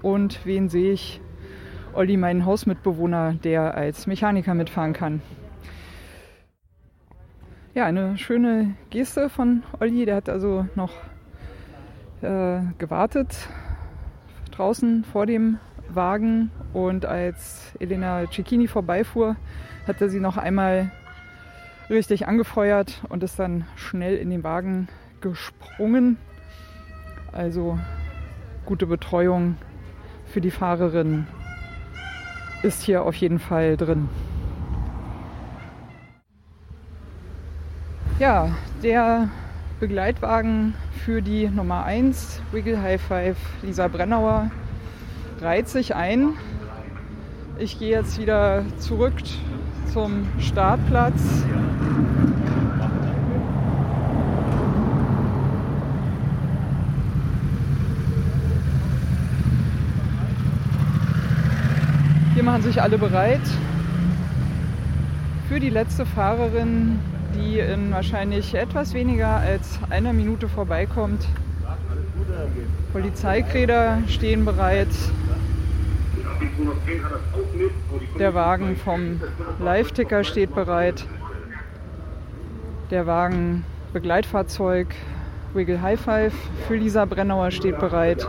und 0.02 0.46
wen 0.46 0.68
sehe 0.68 0.92
ich? 0.92 1.22
Olli, 1.94 2.18
meinen 2.18 2.46
Hausmitbewohner, 2.46 3.36
der 3.46 3.76
als 3.76 4.08
Mechaniker 4.08 4.56
mitfahren 4.56 4.92
kann. 4.92 5.22
Ja, 7.76 7.86
eine 7.86 8.18
schöne 8.18 8.74
Geste 8.90 9.30
von 9.30 9.62
Olli. 9.80 10.04
Der 10.06 10.16
hat 10.16 10.28
also 10.28 10.66
noch 10.74 10.92
äh, 12.24 12.62
gewartet 12.80 13.48
draußen 14.52 15.04
vor 15.04 15.28
dem 15.28 15.60
Wagen 15.88 16.50
und 16.74 17.06
als 17.06 17.72
Elena 17.80 18.26
Cecchini 18.32 18.68
vorbeifuhr, 18.68 19.36
hat 19.88 20.02
er 20.02 20.10
sie 20.10 20.20
noch 20.20 20.38
einmal 20.38 20.92
richtig 21.92 22.28
angefeuert 22.28 23.02
und 23.08 23.22
ist 23.22 23.38
dann 23.38 23.66
schnell 23.76 24.18
in 24.18 24.32
den 24.32 24.44
Wagen 24.44 24.88
gesprungen. 25.22 26.18
Also 27.32 27.78
gute 28.66 28.88
Betreuung 28.88 29.58
für 30.26 30.42
die 30.42 30.52
Fahrerin 30.52 31.28
ist 32.64 32.82
hier 32.82 33.04
auf 33.04 33.16
jeden 33.16 33.40
Fall 33.40 33.78
drin. 33.78 34.10
Ja, 38.20 38.50
der 38.84 39.30
Begleitwagen 39.80 40.74
für 41.06 41.22
die 41.22 41.48
Nummer 41.48 41.86
1, 41.86 42.42
Wiggle 42.52 42.82
High 42.82 43.02
Five, 43.02 43.38
Lisa 43.62 43.88
Brennauer, 43.88 44.52
reiht 45.40 45.70
sich 45.70 45.96
ein. 45.96 46.34
Ich 47.60 47.80
gehe 47.80 47.92
jetzt 47.92 48.20
wieder 48.20 48.66
zurück 48.78 49.14
zum 49.94 50.28
Startplatz. 50.38 51.46
Hier 62.34 62.44
machen 62.44 62.64
sich 62.64 62.82
alle 62.82 62.98
bereit 62.98 63.40
für 65.48 65.62
die 65.62 65.70
letzte 65.70 66.06
Fahrerin, 66.06 67.00
die 67.40 67.60
in 67.60 67.92
wahrscheinlich 67.92 68.54
etwas 68.54 68.94
weniger 68.94 69.28
als 69.28 69.80
einer 69.90 70.14
Minute 70.14 70.48
vorbeikommt. 70.48 71.26
Polizeikräder 72.92 74.00
stehen 74.08 74.46
bereit. 74.46 74.88
Der 78.18 78.34
Wagen 78.34 78.76
vom 78.76 79.22
Live-Ticker 79.60 80.24
steht 80.24 80.54
bereit. 80.54 81.06
Der 82.92 83.06
Wagen 83.06 83.64
Begleitfahrzeug 83.94 84.88
Wiggle 85.54 85.82
High 85.82 86.00
Five 86.00 86.34
für 86.68 86.76
Lisa 86.76 87.06
Brennauer 87.06 87.52
steht 87.52 87.80
bereit. 87.80 88.28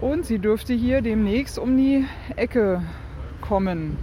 Und 0.00 0.26
sie 0.26 0.38
dürfte 0.38 0.74
hier 0.74 1.00
demnächst 1.00 1.58
um 1.58 1.76
die 1.76 2.04
Ecke 2.36 2.82
kommen. 3.40 3.96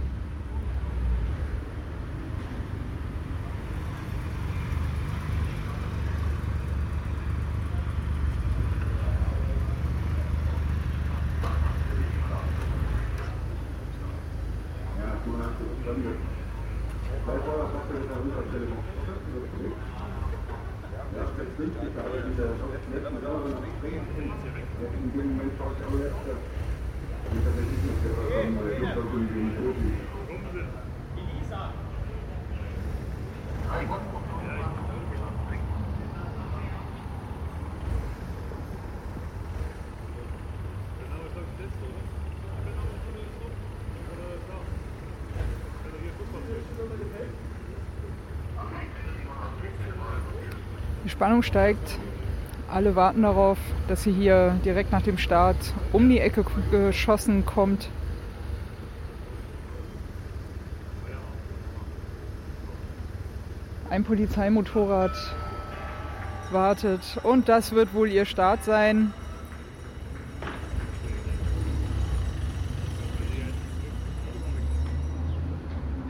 Die 51.10 51.14
Spannung 51.16 51.42
steigt. 51.42 51.98
Alle 52.72 52.94
warten 52.94 53.22
darauf, 53.22 53.58
dass 53.88 54.04
sie 54.04 54.12
hier 54.12 54.56
direkt 54.64 54.92
nach 54.92 55.02
dem 55.02 55.18
Start 55.18 55.56
um 55.92 56.08
die 56.08 56.20
Ecke 56.20 56.44
geschossen 56.70 57.44
kommt. 57.44 57.88
Ein 63.90 64.04
Polizeimotorrad 64.04 65.10
wartet 66.52 67.00
und 67.24 67.48
das 67.48 67.72
wird 67.72 67.92
wohl 67.92 68.08
ihr 68.08 68.24
Start 68.24 68.62
sein. 68.62 69.12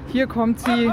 Hier 0.09 0.27
kommt 0.27 0.61
sie. 0.61 0.93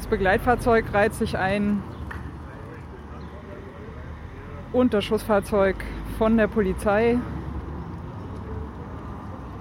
Das 0.00 0.06
Begleitfahrzeug 0.06 0.94
reiht 0.94 1.12
sich 1.12 1.36
ein 1.36 1.82
und 4.72 4.94
das 4.94 5.04
Schussfahrzeug 5.04 5.76
von 6.16 6.38
der 6.38 6.46
Polizei. 6.46 7.18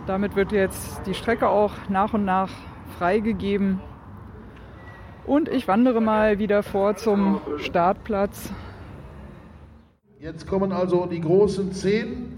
Damit 0.08 0.38
wird 0.38 0.54
jetzt 0.54 1.02
die 1.06 1.14
Strecke 1.14 1.50
auch 1.50 1.74
nach 1.90 2.14
und 2.14 2.24
nach 2.24 2.50
freigegeben. 2.98 3.82
Und 5.26 5.50
ich 5.50 5.68
wandere 5.68 6.00
mal 6.00 6.40
wieder 6.40 6.64
vor 6.64 6.96
zum 6.96 7.42
Startplatz. 7.58 8.50
Jetzt 10.22 10.48
kommen 10.48 10.72
also 10.72 11.06
die 11.06 11.20
großen 11.20 11.74
zehn 11.74 12.38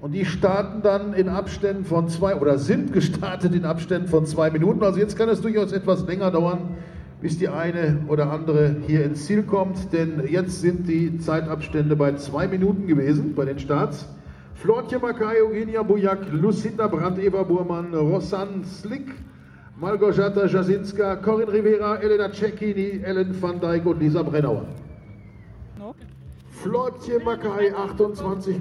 und 0.00 0.12
die 0.12 0.24
starten 0.24 0.80
dann 0.80 1.12
in 1.12 1.28
Abständen 1.28 1.84
von 1.84 2.08
zwei 2.08 2.36
oder 2.36 2.56
sind 2.56 2.94
gestartet 2.94 3.54
in 3.54 3.66
Abständen 3.66 4.08
von 4.08 4.24
zwei 4.24 4.48
Minuten. 4.48 4.82
Also 4.82 4.98
jetzt 4.98 5.18
kann 5.18 5.28
es 5.28 5.42
durchaus 5.42 5.72
etwas 5.72 6.06
länger 6.06 6.30
dauern, 6.30 6.78
bis 7.24 7.38
die 7.38 7.48
eine 7.48 8.04
oder 8.08 8.30
andere 8.30 8.76
hier 8.86 9.02
ins 9.02 9.24
Ziel 9.24 9.44
kommt, 9.44 9.94
denn 9.94 10.28
jetzt 10.28 10.60
sind 10.60 10.86
die 10.86 11.16
Zeitabstände 11.16 11.96
bei 11.96 12.14
zwei 12.16 12.46
Minuten 12.46 12.86
gewesen 12.86 13.34
bei 13.34 13.46
den 13.46 13.58
Starts. 13.58 14.06
Flortje 14.56 14.98
Makai, 14.98 15.42
Eugenia 15.42 15.82
Bujak, 15.82 16.30
Lucinda 16.30 16.86
Brandt, 16.86 17.18
Eva 17.18 17.42
Burmann, 17.44 17.94
Rossan 17.94 18.62
Slick, 18.66 19.06
Malgorzata 19.80 20.44
Jasinska, 20.44 21.16
Corinne 21.16 21.50
Rivera, 21.50 21.96
Elena 21.96 22.30
Cecchini, 22.30 23.00
Ellen 23.02 23.34
van 23.40 23.58
Dijk 23.58 23.86
und 23.86 24.00
Lisa 24.00 24.22
Brennauer. 24.22 24.66
No? 25.78 25.94
Flortje 26.50 27.20
Makai 27.24 27.72
28,22, 27.74 28.60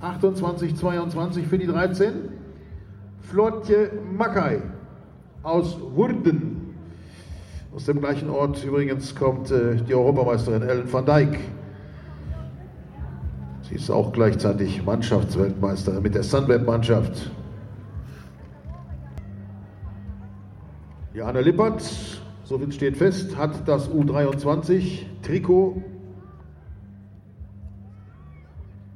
28,22 0.00 1.42
für 1.42 1.58
die 1.58 1.66
13. 1.66 2.12
Flortje 3.20 3.90
Makai 4.16 4.62
aus 5.42 5.78
Wurden. 5.80 6.74
Aus 7.74 7.86
dem 7.86 8.00
gleichen 8.00 8.30
Ort 8.30 8.64
übrigens 8.64 9.14
kommt 9.14 9.50
äh, 9.50 9.76
die 9.76 9.94
Europameisterin 9.94 10.62
Ellen 10.62 10.92
van 10.92 11.06
Dijk. 11.06 11.38
Sie 13.68 13.76
ist 13.76 13.90
auch 13.90 14.12
gleichzeitig 14.12 14.84
Mannschaftsweltmeisterin 14.84 16.02
mit 16.02 16.14
der 16.14 16.22
Sunweb-Mannschaft. 16.22 17.30
Johanna 21.14 21.40
Lippert, 21.40 21.82
so 22.44 22.58
viel 22.58 22.72
steht 22.72 22.96
fest, 22.96 23.36
hat 23.36 23.66
das 23.66 23.90
U23-Trikot. 23.90 25.82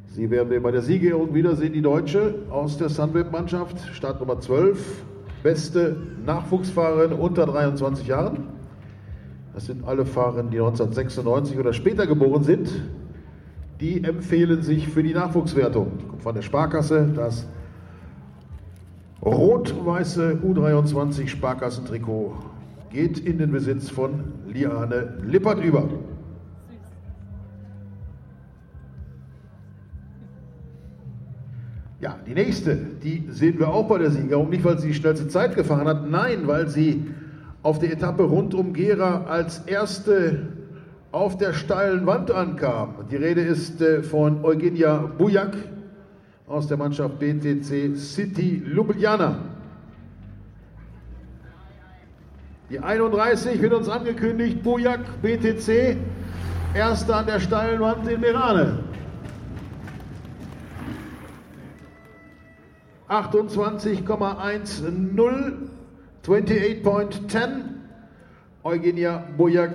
Sie 0.09 0.31
werden 0.31 0.51
wir 0.51 0.63
bei 0.63 0.71
der 0.71 0.83
Siegerehrung 0.83 1.35
wiedersehen, 1.35 1.73
die 1.73 1.83
Deutsche 1.83 2.35
aus 2.51 2.79
der 2.79 2.89
Sunweb-Mannschaft, 2.89 3.79
Start 3.95 4.21
Nummer 4.21 4.41
12, 4.41 5.05
beste 5.47 5.95
Nachwuchsfahrerin 6.27 7.13
unter 7.13 7.47
23 7.47 8.09
Jahren. 8.09 8.49
Das 9.55 9.67
sind 9.67 9.87
alle 9.87 10.05
Fahrerinnen, 10.05 10.51
die 10.51 10.59
1996 10.59 11.57
oder 11.57 11.73
später 11.73 12.05
geboren 12.09 12.43
sind. 12.43 12.69
Die 13.81 14.03
empfehlen 14.03 14.63
sich 14.63 14.89
für 14.89 15.05
die 15.05 15.15
Nachwuchswertung. 15.15 15.99
Die 16.01 16.05
kommt 16.05 16.23
von 16.25 16.35
der 16.35 16.43
Sparkasse, 16.43 17.09
das 17.15 17.47
rot-weiße 19.25 20.41
U23 20.45 21.29
Sparkassentrikot 21.29 22.35
geht 22.91 23.21
in 23.21 23.39
den 23.39 23.53
Besitz 23.53 23.89
von 23.89 24.25
Liane 24.53 25.15
Lippert 25.23 25.63
über. 25.63 25.89
Ja, 31.99 32.19
die 32.27 32.35
nächste, 32.35 32.77
die 32.77 33.27
sehen 33.31 33.59
wir 33.59 33.69
auch 33.69 33.89
bei 33.89 33.99
der 33.99 34.11
Siegerehrung, 34.11 34.51
nicht 34.51 34.65
weil 34.65 34.79
sie 34.79 34.89
die 34.89 34.95
schnellste 34.95 35.29
Zeit 35.29 35.57
gefahren 35.57 35.89
hat, 35.89 36.09
nein, 36.09 36.47
weil 36.47 36.69
sie 36.69 37.07
auf 37.63 37.79
der 37.79 37.91
Etappe 37.91 38.25
rund 38.25 38.55
um 38.55 38.75
Gera 38.75 39.25
als 39.25 39.61
erste 39.61 40.49
auf 41.11 41.39
der 41.39 41.55
steilen 41.55 42.07
Wand 42.07 42.31
ankam. 42.31 43.07
Die 43.11 43.17
Rede 43.17 43.41
ist 43.41 43.81
äh, 43.81 44.03
von 44.03 44.45
Eugenia 44.45 44.99
Bujak 44.99 45.57
aus 46.47 46.69
der 46.69 46.77
Mannschaft 46.77 47.19
BTC 47.19 47.97
City 47.97 48.63
Ljubljana. 48.67 49.39
Die 52.69 52.79
31 52.79 53.63
wird 53.63 53.73
uns 53.73 53.89
angekündigt, 53.89 54.63
Bujak 54.63 55.01
BTC, 55.23 55.97
erster 56.75 57.17
an 57.17 57.27
der 57.27 57.41
steilen 57.41 57.81
Wand 57.81 58.07
in 58.07 58.21
Merane. 58.21 58.81
28,10, 63.09 64.03
28.10. 66.25 67.49
Eugenia 68.65 69.23
Bojak 69.37 69.75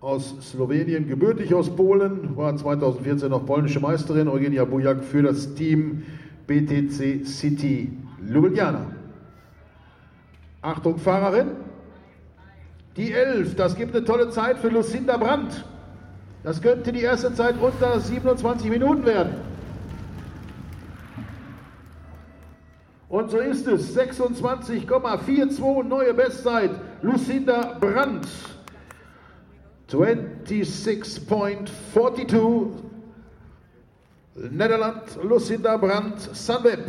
aus 0.00 0.34
Slowenien, 0.42 1.08
gebürtig 1.08 1.54
aus 1.54 1.74
Polen, 1.74 2.36
war 2.36 2.54
2014 2.54 3.30
noch 3.30 3.46
polnische 3.46 3.80
Meisterin. 3.80 4.28
Eugenia 4.28 4.66
Bujak 4.66 5.02
für 5.02 5.22
das 5.22 5.54
Team 5.54 6.02
BTC 6.46 7.26
City 7.26 7.90
Ljubljana. 8.22 8.92
Achtung, 10.60 10.98
Fahrerin. 10.98 11.48
Die 12.98 13.12
11, 13.12 13.56
das 13.56 13.76
gibt 13.76 13.96
eine 13.96 14.04
tolle 14.04 14.28
Zeit 14.30 14.58
für 14.58 14.68
Lucinda 14.68 15.16
Brandt. 15.16 15.64
Das 16.42 16.60
könnte 16.60 16.92
die 16.92 17.02
erste 17.02 17.32
Zeit 17.34 17.54
unter 17.60 17.98
27 17.98 18.70
Minuten 18.70 19.06
werden. 19.06 19.55
Und 23.08 23.30
so 23.30 23.38
ist 23.38 23.68
es. 23.68 23.96
26,42 23.96 25.84
neue 25.84 26.12
Bestzeit. 26.14 26.72
Lucinda 27.02 27.78
Brandt. 27.80 28.26
26.42. 29.88 32.66
Netherland, 34.50 35.02
Lucinda 35.22 35.76
Brandt, 35.76 36.18
Sunweb. 36.34 36.80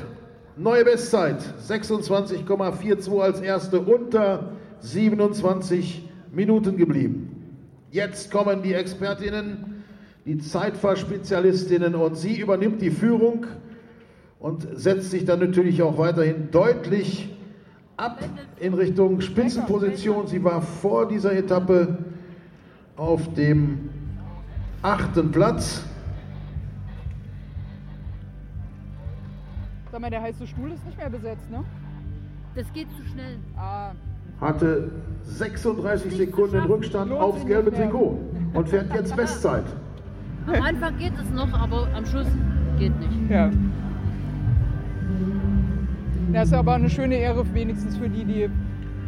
Neue 0.55 0.83
Bestzeit. 0.83 1.39
26,42 1.67 3.21
als 3.21 3.39
erste 3.41 3.79
unter 3.79 4.53
27 4.79 6.09
Minuten 6.31 6.77
geblieben. 6.77 7.33
Jetzt 7.91 8.31
kommen 8.31 8.63
die 8.63 8.73
Expertinnen, 8.73 9.83
die 10.25 10.39
Zeitfahrspezialistinnen 10.39 11.93
und 11.95 12.15
sie 12.15 12.39
übernimmt 12.39 12.81
die 12.81 12.89
Führung 12.89 13.45
und 14.39 14.67
setzt 14.73 15.11
sich 15.11 15.25
dann 15.25 15.39
natürlich 15.39 15.81
auch 15.81 15.97
weiterhin 15.97 16.49
deutlich 16.51 17.35
ab 17.97 18.19
in 18.59 18.73
Richtung 18.73 19.21
Spitzenposition. 19.21 20.27
Sie 20.27 20.43
war 20.43 20.61
vor 20.61 21.07
dieser 21.07 21.33
Etappe 21.35 21.97
auf 22.95 23.33
dem 23.33 23.89
achten 24.81 25.31
Platz. 25.31 25.83
Sag 29.91 30.01
mal, 30.01 30.09
der 30.09 30.21
heiße 30.21 30.45
Stuhl 30.45 30.71
ist 30.71 30.85
nicht 30.85 30.97
mehr 30.97 31.09
besetzt, 31.09 31.49
ne? 31.49 31.63
Das 32.55 32.71
geht 32.73 32.87
zu 32.91 33.03
schnell. 33.11 33.37
Ah, 33.55 33.91
Hatte 34.41 34.91
36 35.23 36.15
Sekunden 36.17 36.59
Rückstand 36.65 37.11
aufs 37.11 37.45
gelbe 37.45 37.71
Trikot 37.71 38.19
und 38.53 38.69
fährt 38.69 38.93
jetzt 38.93 39.15
Bestzeit. 39.15 39.63
Am 40.47 40.61
Anfang 40.61 40.97
geht 40.97 41.13
es 41.21 41.29
noch, 41.31 41.51
aber 41.53 41.87
am 41.95 42.05
Schluss 42.05 42.27
geht 42.77 42.97
nicht. 42.99 43.29
ja. 43.31 43.49
Ja, 46.33 46.41
ist 46.41 46.53
aber 46.53 46.73
eine 46.73 46.89
schöne 46.89 47.15
Ehre 47.15 47.45
wenigstens 47.53 47.97
für 47.97 48.09
die, 48.09 48.25
die 48.25 48.49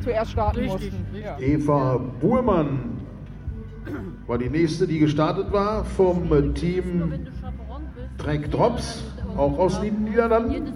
zuerst 0.04 0.32
starten 0.32 0.60
Richtig, 0.60 0.92
mussten. 0.92 1.06
richtig. 1.14 1.24
Ja. 1.24 1.40
Eva 1.40 1.98
Buhrmann 2.22 2.98
war 4.28 4.38
die 4.38 4.50
nächste, 4.50 4.88
die 4.88 5.00
gestartet 5.00 5.52
war 5.52 5.84
vom 5.84 6.54
Team 6.54 7.14
Trek 8.18 8.52
Drops, 8.52 9.04
auch 9.38 9.58
aus 9.58 9.82
den 9.82 10.04
Niederlanden. 10.04 10.74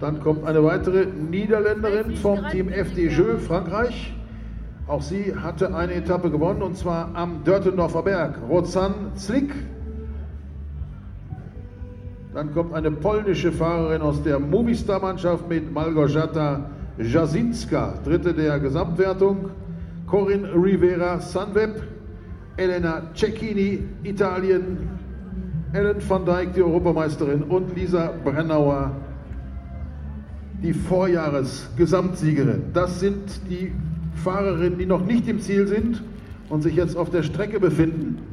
Dann 0.00 0.20
kommt 0.20 0.44
eine 0.44 0.62
weitere 0.64 1.06
Niederländerin 1.06 2.16
vom 2.16 2.38
Team 2.50 2.68
FDJ 2.68 3.38
Frankreich. 3.46 4.14
Auch 4.86 5.02
sie 5.02 5.34
hatte 5.36 5.74
eine 5.74 5.94
Etappe 5.94 6.30
gewonnen 6.30 6.62
und 6.62 6.76
zwar 6.76 7.14
am 7.14 7.44
Dörtendorfer 7.44 8.02
Berg. 8.02 8.38
Rozan 8.48 9.12
Zlik. 9.14 9.54
Dann 12.34 12.54
kommt 12.54 12.72
eine 12.72 12.90
polnische 12.90 13.52
Fahrerin 13.52 14.00
aus 14.00 14.22
der 14.22 14.38
Movistar-Mannschaft 14.38 15.48
mit 15.50 15.70
Malgorzata 15.70 16.70
Jasinska, 16.98 17.94
dritte 18.04 18.32
der 18.32 18.58
Gesamtwertung. 18.58 19.50
Corinne 20.06 20.48
Rivera 20.54 21.20
Sunweb. 21.20 21.82
Elena 22.56 23.02
Cecchini, 23.14 23.80
Italien. 24.02 24.78
Ellen 25.74 26.00
van 26.06 26.24
Dijk, 26.24 26.54
die 26.54 26.62
Europameisterin. 26.62 27.42
Und 27.42 27.76
Lisa 27.76 28.12
Brennauer, 28.24 28.92
die 30.62 30.72
Vorjahresgesamtsiegerin. 30.72 32.64
Das 32.72 33.00
sind 33.00 33.40
die 33.50 33.72
Fahrerinnen, 34.24 34.78
die 34.78 34.86
noch 34.86 35.04
nicht 35.04 35.28
im 35.28 35.40
Ziel 35.40 35.66
sind 35.66 36.02
und 36.48 36.62
sich 36.62 36.76
jetzt 36.76 36.96
auf 36.96 37.10
der 37.10 37.22
Strecke 37.22 37.60
befinden. 37.60 38.31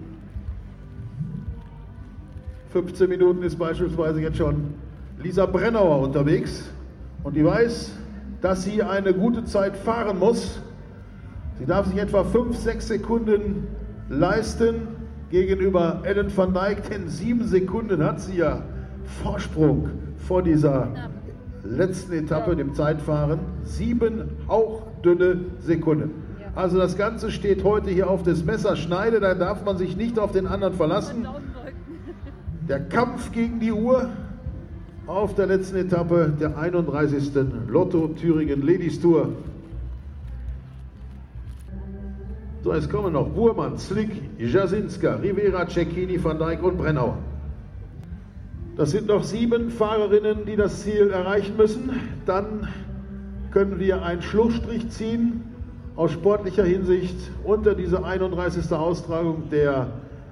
15 2.71 3.09
Minuten 3.09 3.41
ist 3.41 3.57
beispielsweise 3.57 4.21
jetzt 4.21 4.37
schon 4.37 4.75
Lisa 5.21 5.47
Brennauer 5.47 5.99
unterwegs 6.01 6.69
und 7.23 7.35
die 7.35 7.43
weiß, 7.43 7.91
dass 8.41 8.63
sie 8.63 8.83
eine 8.83 9.13
gute 9.13 9.43
Zeit 9.45 9.75
fahren 9.75 10.19
muss. 10.19 10.61
Sie 11.57 11.65
darf 11.65 11.87
sich 11.87 11.97
etwa 11.97 12.23
5, 12.23 12.55
6 12.55 12.87
Sekunden 12.87 13.67
leisten 14.09 14.87
gegenüber 15.31 16.01
Ellen 16.03 16.35
van 16.35 16.53
Dijk, 16.53 16.89
denn 16.89 17.09
7 17.09 17.47
Sekunden 17.47 18.03
hat 18.03 18.21
sie 18.21 18.37
ja 18.37 18.61
Vorsprung 19.23 19.89
vor 20.27 20.43
dieser 20.43 20.89
letzten 21.63 22.13
Etappe, 22.13 22.55
dem 22.55 22.75
Zeitfahren. 22.75 23.39
Sieben 23.63 24.29
hauchdünne 24.47 25.39
Sekunden. 25.59 26.11
Also 26.55 26.77
das 26.77 26.97
Ganze 26.97 27.31
steht 27.31 27.63
heute 27.63 27.89
hier 27.89 28.09
auf 28.09 28.23
das 28.23 28.43
Messerschneide, 28.43 29.19
da 29.19 29.33
darf 29.33 29.65
man 29.65 29.77
sich 29.77 29.97
nicht 29.97 30.19
auf 30.19 30.31
den 30.31 30.47
anderen 30.47 30.73
verlassen. 30.73 31.27
Der 32.69 32.81
Kampf 32.81 33.31
gegen 33.31 33.59
die 33.59 33.71
Uhr 33.71 34.11
auf 35.07 35.33
der 35.33 35.47
letzten 35.47 35.77
Etappe 35.77 36.31
der 36.39 36.55
31. 36.55 37.31
Lotto 37.67 38.09
Thüringen 38.09 38.61
Ladies 38.61 39.01
Tour. 39.01 39.29
So, 42.63 42.71
jetzt 42.71 42.91
kommen 42.91 43.13
noch 43.13 43.27
Burmann, 43.29 43.79
Slick, 43.79 44.11
Jasinska, 44.37 45.15
Rivera, 45.15 45.67
Cecchini, 45.67 46.23
Van 46.23 46.37
Dijk 46.37 46.61
und 46.61 46.77
Brennauer. 46.77 47.17
Das 48.77 48.91
sind 48.91 49.07
noch 49.07 49.23
sieben 49.23 49.71
Fahrerinnen, 49.71 50.45
die 50.45 50.55
das 50.55 50.83
Ziel 50.83 51.09
erreichen 51.09 51.57
müssen. 51.57 51.89
Dann 52.27 52.67
können 53.49 53.79
wir 53.79 54.03
einen 54.03 54.21
Schlussstrich 54.21 54.87
ziehen 54.91 55.41
aus 55.95 56.11
sportlicher 56.11 56.65
Hinsicht 56.65 57.17
unter 57.43 57.73
diese 57.73 58.05
31. 58.05 58.71
Austragung 58.71 59.49
der 59.49 59.87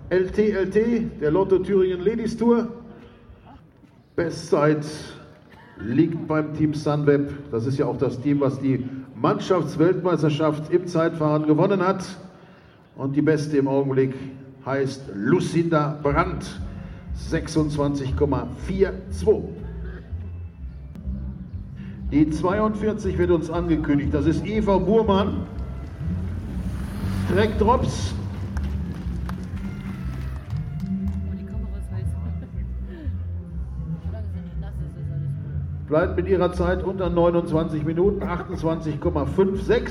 LTLT, 0.10 1.22
der 1.22 1.32
Lotto 1.32 1.60
Thüringen 1.60 2.00
Ladies 2.00 2.38
Tour. 2.38 2.70
Bestzeit 4.15 4.86
liegt 5.80 6.28
beim 6.28 6.54
Team 6.54 6.74
Sunweb. 6.74 7.30
Das 7.52 7.65
ist 7.65 7.78
ja 7.78 7.88
auch 7.88 7.98
das 7.98 8.22
Team, 8.22 8.39
was 8.39 8.58
die 8.60 8.86
Mannschaftsweltmeisterschaft 9.15 10.72
im 10.72 10.88
Zeitfahren 10.88 11.46
gewonnen 11.46 11.86
hat. 11.86 12.06
Und 12.96 13.17
die 13.17 13.22
beste 13.22 13.58
im 13.58 13.67
Augenblick 13.67 14.13
heißt 14.65 15.12
Lucinda 15.13 16.00
Brandt. 16.02 16.62
26,42. 17.30 19.41
Die 22.12 22.30
42 22.30 23.17
wird 23.17 23.32
uns 23.32 23.50
angekündigt. 23.50 24.13
Das 24.13 24.26
ist 24.26 24.46
Eva 24.46 24.78
Burmann. 24.78 25.46
Trek 27.30 27.58
Drops. 27.58 28.13
Bleibt 35.88 36.17
mit 36.17 36.28
ihrer 36.28 36.52
Zeit 36.52 36.84
unter 36.84 37.10
29 37.10 37.86
Minuten, 37.86 38.23
28,56, 38.23 39.88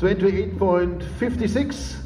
28.56. 0.00 1.96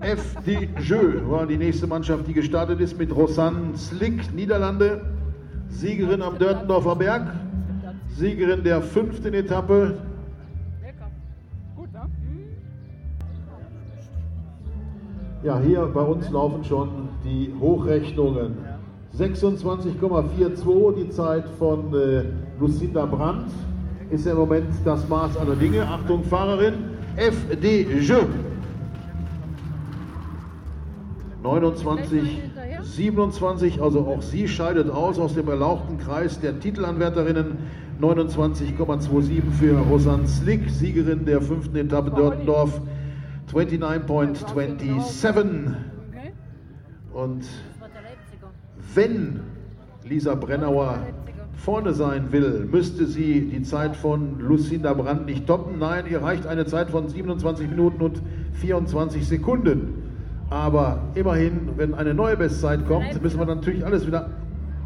FD 0.00 0.68
Jeu 0.82 1.28
war 1.28 1.46
die 1.46 1.56
nächste 1.56 1.86
Mannschaft, 1.86 2.28
die 2.28 2.34
gestartet 2.34 2.80
ist 2.80 2.98
mit 2.98 3.14
Rosanne 3.16 3.76
Slick, 3.76 4.32
Niederlande, 4.34 5.00
Siegerin 5.68 6.22
am 6.22 6.38
Dörtendorfer 6.38 6.96
Berg, 6.96 7.32
Siegerin 8.10 8.62
der 8.62 8.82
fünften 8.82 9.32
Etappe, 9.34 9.98
Ja, 15.46 15.60
hier 15.60 15.88
bei 15.94 16.00
uns 16.00 16.28
laufen 16.30 16.64
schon 16.64 16.88
die 17.24 17.54
Hochrechnungen. 17.60 18.56
26,42 19.16 20.94
die 20.96 21.08
Zeit 21.10 21.44
von 21.56 21.94
äh, 21.94 22.24
Lucinda 22.58 23.06
Brandt. 23.06 23.52
ist 24.10 24.26
im 24.26 24.38
Moment 24.38 24.66
das 24.84 25.08
Maß 25.08 25.36
aller 25.36 25.54
Dinge. 25.54 25.86
Achtung, 25.86 26.24
Fahrerin, 26.24 26.74
FDJ. 27.14 28.12
29, 31.44 32.42
27, 32.82 33.80
also 33.80 34.00
auch 34.00 34.22
sie 34.22 34.48
scheidet 34.48 34.90
aus 34.90 35.16
aus 35.20 35.34
dem 35.34 35.46
erlauchten 35.46 35.98
Kreis 35.98 36.40
der 36.40 36.58
Titelanwärterinnen. 36.58 37.58
29,27 38.00 39.42
für 39.60 39.78
Rosanne 39.78 40.26
Slick, 40.26 40.68
Siegerin 40.68 41.24
der 41.24 41.40
fünften 41.40 41.76
Etappe 41.76 42.10
Dörtendorf. 42.10 42.80
29.27. 43.52 45.74
Und 47.12 47.44
wenn 48.94 49.40
Lisa 50.04 50.34
Brennauer 50.34 50.98
vorne 51.56 51.94
sein 51.94 52.32
will, 52.32 52.68
müsste 52.70 53.06
sie 53.06 53.46
die 53.46 53.62
Zeit 53.62 53.96
von 53.96 54.38
Lucinda 54.40 54.92
Brandt 54.92 55.24
nicht 55.26 55.46
toppen. 55.46 55.78
Nein, 55.78 56.04
ihr 56.10 56.22
reicht 56.22 56.46
eine 56.46 56.66
Zeit 56.66 56.90
von 56.90 57.08
27 57.08 57.70
Minuten 57.70 58.02
und 58.02 58.20
24 58.60 59.26
Sekunden. 59.26 60.02
Aber 60.50 61.02
immerhin, 61.14 61.70
wenn 61.76 61.94
eine 61.94 62.14
neue 62.14 62.36
Bestzeit 62.36 62.86
kommt, 62.86 63.20
müssen 63.22 63.38
wir 63.38 63.46
natürlich 63.46 63.84
alles 63.84 64.06
wieder 64.06 64.30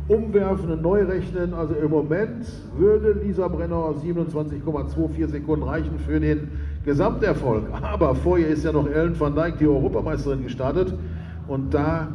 umwerfen 0.09 0.71
und 0.71 0.83
neu 0.83 1.05
rechnen. 1.05 1.55
Also 1.55 1.75
im 1.75 1.91
Moment 1.91 2.47
würde 2.77 3.13
Lisa 3.13 3.49
Brenner 3.49 3.95
27,24 4.03 5.29
Sekunden 5.29 5.65
reichen 5.65 5.99
für 5.99 6.19
den 6.19 6.49
Gesamterfolg. 6.85 7.65
Aber 7.83 8.15
vor 8.15 8.39
ihr 8.39 8.49
ist 8.49 8.65
ja 8.65 8.73
noch 8.73 8.89
Ellen 8.89 9.19
van 9.19 9.35
Dijk, 9.35 9.59
die 9.59 9.67
Europameisterin, 9.67 10.43
gestartet. 10.43 10.95
Und 11.47 11.75
da 11.75 12.09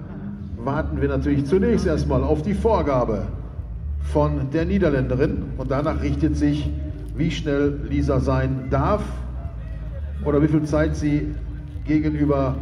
warten 0.57 1.01
wir 1.01 1.09
natürlich 1.09 1.45
zunächst 1.45 1.85
erstmal 1.85 2.23
auf 2.23 2.41
die 2.41 2.53
Vorgabe 2.53 3.23
von 3.99 4.49
der 4.51 4.65
Niederländerin. 4.65 5.43
Und 5.57 5.71
danach 5.71 6.01
richtet 6.01 6.37
sich, 6.37 6.71
wie 7.15 7.31
schnell 7.31 7.79
Lisa 7.89 8.19
sein 8.19 8.67
darf 8.69 9.03
oder 10.23 10.41
wie 10.41 10.47
viel 10.47 10.63
Zeit 10.63 10.95
sie 10.95 11.33
gegenüber 11.85 12.55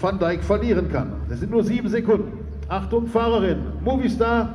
Van 0.00 0.18
Dijk 0.18 0.44
verlieren 0.44 0.90
kann. 0.90 1.12
Das 1.28 1.40
sind 1.40 1.50
nur 1.50 1.64
sieben 1.64 1.88
Sekunden. 1.88 2.32
Achtung, 2.68 3.06
Fahrerin, 3.06 3.58
Movistar, 3.82 4.54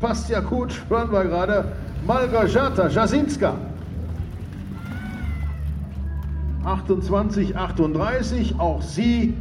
passt 0.00 0.28
ja 0.30 0.40
gut, 0.40 0.82
hören 0.88 1.10
wir 1.12 1.24
gerade, 1.24 1.64
Malgorzata 2.06 2.88
Jasinska. 2.88 3.54
28, 6.64 7.56
38, 7.56 8.58
auch 8.58 8.82
sie 8.82 9.34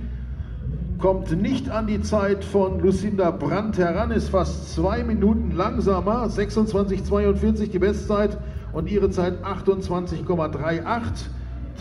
kommt 1.00 1.42
nicht 1.42 1.70
an 1.70 1.88
die 1.88 2.02
Zeit 2.02 2.44
von 2.44 2.82
Lucinda 2.82 3.32
Brandt 3.32 3.78
heran, 3.78 4.12
ist 4.12 4.30
fast 4.30 4.74
zwei 4.74 5.04
Minuten 5.04 5.56
langsamer, 5.56 6.28
26,42 6.28 7.70
die 7.70 7.80
Bestzeit 7.80 8.38
und 8.74 8.90
ihre 8.90 9.10
Zeit 9.10 9.42
28,38, 9.44 11.24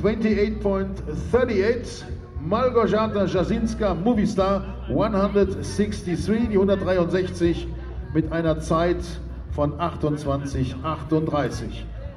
28.38. 0.02 2.04
Malgorzata 2.40 3.24
Jasinska 3.24 3.94
Movistar 3.94 4.62
163, 4.88 6.48
die 6.48 6.56
163 6.56 7.66
mit 8.14 8.30
einer 8.32 8.60
Zeit 8.60 8.98
von 9.50 9.72
28,38. 9.72 11.64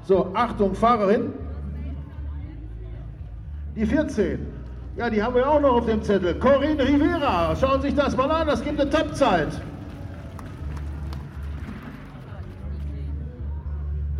So, 0.03 0.29
Achtung, 0.35 0.75
Fahrerin. 0.75 1.33
Die 3.75 3.85
14. 3.85 4.39
Ja, 4.97 5.09
die 5.09 5.23
haben 5.23 5.35
wir 5.35 5.49
auch 5.49 5.61
noch 5.61 5.77
auf 5.77 5.85
dem 5.85 6.03
Zettel. 6.03 6.35
Corinne 6.35 6.85
Rivera. 6.85 7.55
Schauen 7.55 7.81
Sie 7.81 7.87
sich 7.87 7.97
das 7.97 8.17
mal 8.17 8.29
an, 8.29 8.47
das 8.47 8.61
gibt 8.63 8.77
eine 8.79 8.89
Topzeit. 8.89 9.47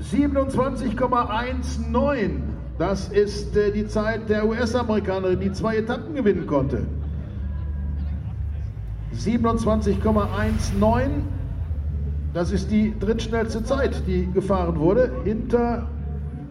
27,19. 0.02 2.30
Das 2.78 3.10
ist 3.10 3.58
äh, 3.58 3.72
die 3.72 3.88
Zeit 3.88 4.30
der 4.30 4.48
US-Amerikanerin, 4.48 5.40
die 5.40 5.52
zwei 5.52 5.78
Etappen 5.78 6.14
gewinnen 6.16 6.46
konnte. 6.48 6.86
27,19. 9.16 11.10
Das 12.34 12.52
ist 12.52 12.72
die 12.72 12.98
drittschnellste 12.98 13.64
Zeit, 13.66 14.04
die 14.08 14.32
gefahren 14.32 14.80
wurde. 14.80 15.12
Hinter 15.26 15.90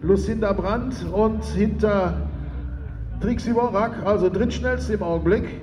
Lucinda 0.02 0.52
Brandt 0.52 1.06
und 1.10 1.42
hinter 1.44 2.28
Trixie 3.20 3.54
Worak, 3.54 4.04
also 4.04 4.30
drittschnellste 4.30 4.94
im 4.94 5.02
Augenblick. 5.02 5.60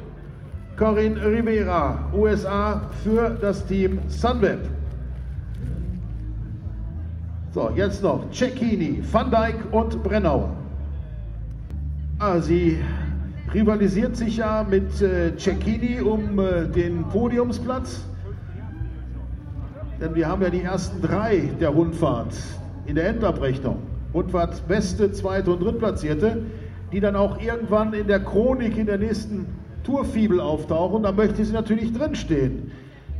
Corinne 0.77 1.19
Rivera, 1.25 1.97
USA 2.13 2.81
für 3.03 3.35
das 3.41 3.65
Team 3.65 3.99
Sunweb. 4.07 4.59
So, 7.51 7.71
jetzt 7.75 8.03
noch 8.03 8.31
Cecchini, 8.31 9.03
Van 9.11 9.31
Dijk 9.31 9.55
und 9.71 10.03
Brennauer. 10.03 10.51
Ah, 12.19 12.39
sie 12.39 12.77
rivalisiert 13.51 14.15
sich 14.15 14.37
ja 14.37 14.63
mit 14.69 15.01
äh, 15.01 15.35
Cecchini 15.35 16.01
um 16.01 16.37
äh, 16.37 16.67
den 16.67 17.03
Podiumsplatz. 17.05 18.03
Denn 19.99 20.13
wir 20.13 20.27
haben 20.27 20.43
ja 20.43 20.51
die 20.51 20.61
ersten 20.61 21.01
drei 21.01 21.49
der 21.59 21.69
Rundfahrt 21.69 22.35
in 22.85 22.93
der 22.93 23.09
Endabrechnung. 23.09 23.79
Rundfahrt 24.13 24.67
beste, 24.67 25.11
zweite 25.11 25.51
und 25.51 25.59
drittplatzierte, 25.59 26.43
die 26.91 26.99
dann 26.99 27.15
auch 27.15 27.39
irgendwann 27.41 27.93
in 27.93 28.07
der 28.07 28.19
Chronik 28.19 28.77
in 28.77 28.85
der 28.85 28.97
nächsten 28.97 29.45
Tourfibel 29.83 30.39
auftauchen. 30.39 31.03
Da 31.03 31.11
möchte 31.11 31.43
sie 31.43 31.53
natürlich 31.53 31.93
drinstehen. 31.93 32.71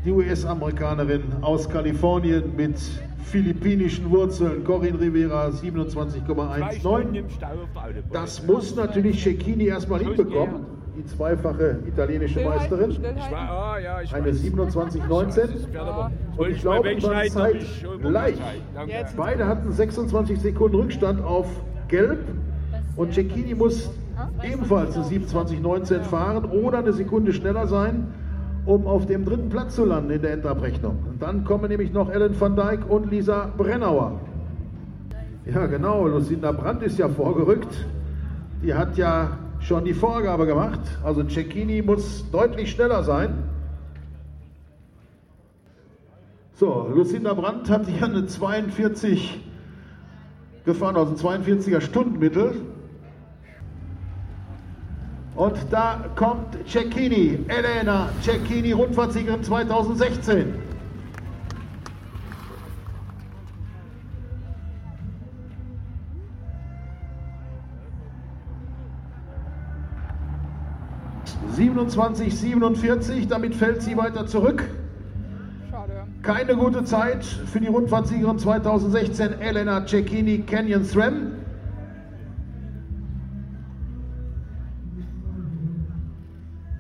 Die 0.06 0.12
US-Amerikanerin 0.12 1.24
aus 1.42 1.70
Kalifornien 1.70 2.56
mit 2.56 2.78
philippinischen 3.26 4.10
Wurzeln, 4.10 4.64
Corinne 4.64 5.00
Rivera 5.00 5.48
27,19. 5.50 7.24
Das 8.12 8.46
muss 8.46 8.76
natürlich 8.76 9.22
Cecchini 9.22 9.66
erstmal 9.66 10.00
hinbekommen, 10.00 10.66
die 10.98 11.06
zweifache 11.06 11.80
italienische 11.86 12.42
Meisterin. 12.42 12.96
Eine 14.14 14.32
27,19. 14.32 15.50
Und 16.38 16.50
ich 16.50 16.62
glaube, 16.62 16.96
die 16.96 17.04
waren 17.04 17.30
Zeit 17.30 17.66
gleich. 18.02 18.38
Beide 19.18 19.46
hatten 19.46 19.72
26 19.74 20.40
Sekunden 20.40 20.78
Rückstand 20.78 21.22
auf 21.22 21.48
Gelb. 21.90 22.20
Und 22.98 23.14
Cecchini 23.14 23.56
muss 23.56 23.90
ebenfalls 24.44 24.96
eine 24.98 25.06
27,19 25.06 26.02
fahren 26.02 26.46
oder 26.46 26.80
eine 26.80 26.92
Sekunde 26.92 27.32
schneller 27.32 27.68
sein 27.68 28.08
um 28.68 28.86
auf 28.86 29.06
dem 29.06 29.24
dritten 29.24 29.50
Platz 29.50 29.76
zu 29.76 29.86
landen 29.86 30.12
in 30.12 30.22
der 30.22 30.34
Endabrechnung. 30.34 31.00
Und 31.10 31.22
dann 31.22 31.46
kommen 31.46 31.70
nämlich 31.70 31.94
noch 31.94 32.10
Ellen 32.10 32.40
van 32.40 32.56
Dijk 32.56 32.90
und 32.90 33.10
Lisa 33.10 33.50
Brennauer. 33.58 34.20
Ja, 35.46 35.66
genau, 35.68 36.06
Lucinda 36.06 36.52
Brandt 36.52 36.84
ist 36.84 37.00
ja 37.00 37.08
vorgerückt. 37.08 37.74
Die 38.62 38.74
hat 38.74 38.98
ja 38.98 39.38
schon 39.62 39.86
die 39.86 39.94
Vorgabe 39.94 40.46
gemacht. 40.46 40.82
Also 41.04 41.24
Cecchini 41.24 41.82
muss 41.82 42.30
deutlich 42.30 42.72
schneller 42.72 43.04
sein. 43.04 43.36
So, 46.56 46.92
Lucinda 46.94 47.34
Brandt 47.34 47.70
hat 47.70 47.88
hier 47.88 48.06
eine 48.06 48.26
42 48.26 49.42
gefahren, 50.66 50.98
also 50.98 51.14
42er 51.14 51.80
Stundenmittel. 51.80 52.56
Und 55.38 55.54
da 55.70 56.04
kommt 56.16 56.58
Cecchini, 56.68 57.38
Elena 57.48 58.10
Cecchini, 58.24 58.72
Rundfahrtsiegerin 58.72 59.44
2016. 59.44 60.68
...27, 71.56 72.32
47, 72.32 73.28
damit 73.28 73.56
fällt 73.56 73.82
sie 73.82 73.98
weiter 73.98 74.28
zurück. 74.28 74.64
Schade. 75.72 76.04
Keine 76.22 76.56
gute 76.56 76.84
Zeit 76.84 77.26
für 77.26 77.60
die 77.60 77.68
Rundfahrtsiegerin 77.68 78.38
2016, 78.38 79.40
Elena 79.40 79.86
Cecchini, 79.86 80.40
Canyon 80.40 80.84
SRAM. 80.84 81.47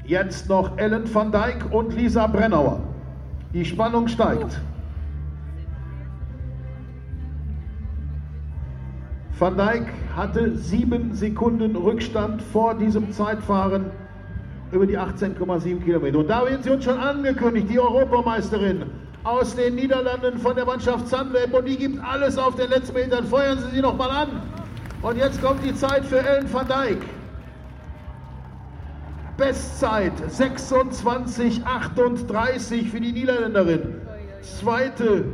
Jetzt 0.07 0.47
noch 0.47 0.77
Ellen 0.77 1.13
van 1.13 1.33
Dijk 1.33 1.65
und 1.69 1.93
Lisa 1.93 2.27
Brennauer. 2.27 2.79
Die 3.53 3.65
Spannung 3.65 4.07
steigt. 4.07 4.61
Van 9.37 9.57
Dijk 9.57 9.87
hatte 10.15 10.55
sieben 10.55 11.13
Sekunden 11.13 11.75
Rückstand 11.75 12.41
vor 12.41 12.73
diesem 12.75 13.11
Zeitfahren 13.11 13.87
über 14.71 14.87
die 14.87 14.97
18,7 14.97 15.83
Kilometer. 15.83 16.19
Und 16.19 16.29
da 16.29 16.49
wird 16.49 16.63
sie 16.63 16.69
uns 16.69 16.85
schon 16.85 16.97
angekündigt, 16.97 17.67
die 17.69 17.79
Europameisterin 17.79 18.83
aus 19.25 19.57
den 19.57 19.75
Niederlanden 19.75 20.37
von 20.37 20.55
der 20.55 20.65
Mannschaft 20.65 21.09
Sunweb. 21.09 21.53
Und 21.53 21.67
die 21.67 21.75
gibt 21.75 21.99
alles 22.01 22.37
auf 22.37 22.55
den 22.55 22.69
letzten 22.69 22.93
Metern. 22.93 23.25
Feuern 23.25 23.59
Sie 23.59 23.75
sie 23.75 23.81
noch 23.81 23.97
mal 23.97 24.09
an. 24.09 24.41
Und 25.01 25.17
jetzt 25.17 25.43
kommt 25.43 25.65
die 25.65 25.75
Zeit 25.75 26.05
für 26.05 26.19
Ellen 26.19 26.51
van 26.51 26.65
Dijk. 26.65 27.16
Bestzeit 29.37 30.13
26,38 30.29 32.89
für 32.89 32.99
die 32.99 33.11
Niederländerin. 33.11 33.95
Zweite 34.41 35.25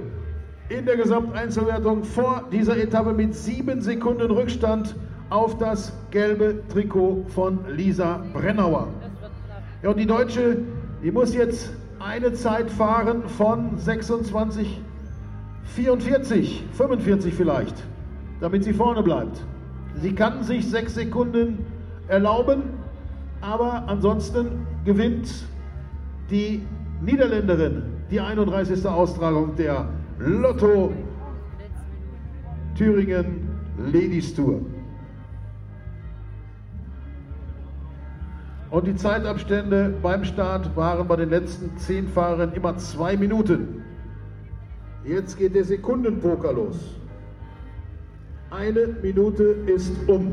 in 0.67 0.85
der 0.85 0.97
Gesamteinzelwertung 0.97 2.03
vor 2.03 2.43
dieser 2.51 2.75
Etappe 2.77 3.13
mit 3.13 3.33
sieben 3.33 3.81
Sekunden 3.81 4.29
Rückstand 4.29 4.93
auf 5.29 5.57
das 5.57 5.93
gelbe 6.11 6.67
Trikot 6.67 7.23
von 7.29 7.59
Lisa 7.69 8.25
Brennauer. 8.33 8.89
Ja, 9.81 9.91
und 9.91 9.97
die 9.97 10.05
Deutsche, 10.05 10.57
die 11.01 11.11
muss 11.11 11.33
jetzt 11.33 11.71
eine 11.99 12.33
Zeit 12.33 12.69
fahren 12.69 13.23
von 13.37 13.77
26, 13.77 14.81
44, 15.63 16.65
45 16.73 17.33
vielleicht, 17.33 17.81
damit 18.41 18.65
sie 18.65 18.73
vorne 18.73 19.01
bleibt. 19.01 19.39
Sie 19.95 20.13
kann 20.13 20.43
sich 20.43 20.69
sechs 20.69 20.95
Sekunden 20.95 21.65
erlauben, 22.09 22.82
aber 23.43 23.83
ansonsten 23.87 24.65
gewinnt 24.85 25.45
die 26.29 26.65
Niederländerin 27.01 27.83
die 28.09 28.19
31. 28.19 28.85
Austragung 28.85 29.55
der 29.55 29.89
Lotto 30.17 30.93
Thüringen 32.75 33.49
Ladies 33.77 34.33
Tour. 34.33 34.61
Und 38.69 38.87
die 38.87 38.95
Zeitabstände 38.95 39.93
beim 40.01 40.23
Start 40.23 40.75
waren 40.75 41.07
bei 41.07 41.17
den 41.17 41.29
letzten 41.29 41.77
zehn 41.77 42.07
Fahrern 42.07 42.53
immer 42.53 42.77
zwei 42.77 43.15
Minuten. 43.17 43.83
Jetzt 45.03 45.37
geht 45.37 45.53
der 45.53 45.65
Sekundenpoker 45.65 46.53
los. 46.53 46.95
Eine 48.49 48.87
Minute 49.01 49.43
ist 49.67 49.93
um. 50.07 50.31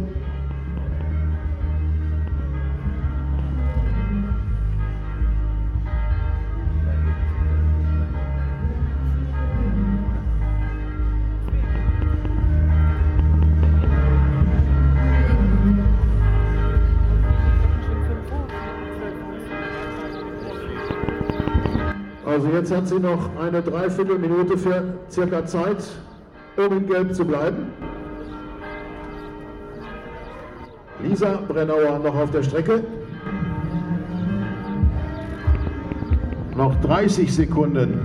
Also 22.40 22.53
jetzt 22.53 22.74
hat 22.74 22.88
sie 22.88 22.98
noch 22.98 23.37
eine 23.38 23.61
Dreiviertelminute 23.61 24.57
für 24.57 24.94
circa 25.11 25.44
Zeit, 25.44 25.76
um 26.57 26.74
in 26.74 26.87
Gelb 26.87 27.14
zu 27.14 27.22
bleiben. 27.22 27.66
Lisa 31.03 31.38
Brennauer 31.46 31.98
noch 31.98 32.14
auf 32.14 32.31
der 32.31 32.42
Strecke. 32.42 32.83
Noch 36.57 36.74
30 36.81 37.31
Sekunden. 37.31 38.00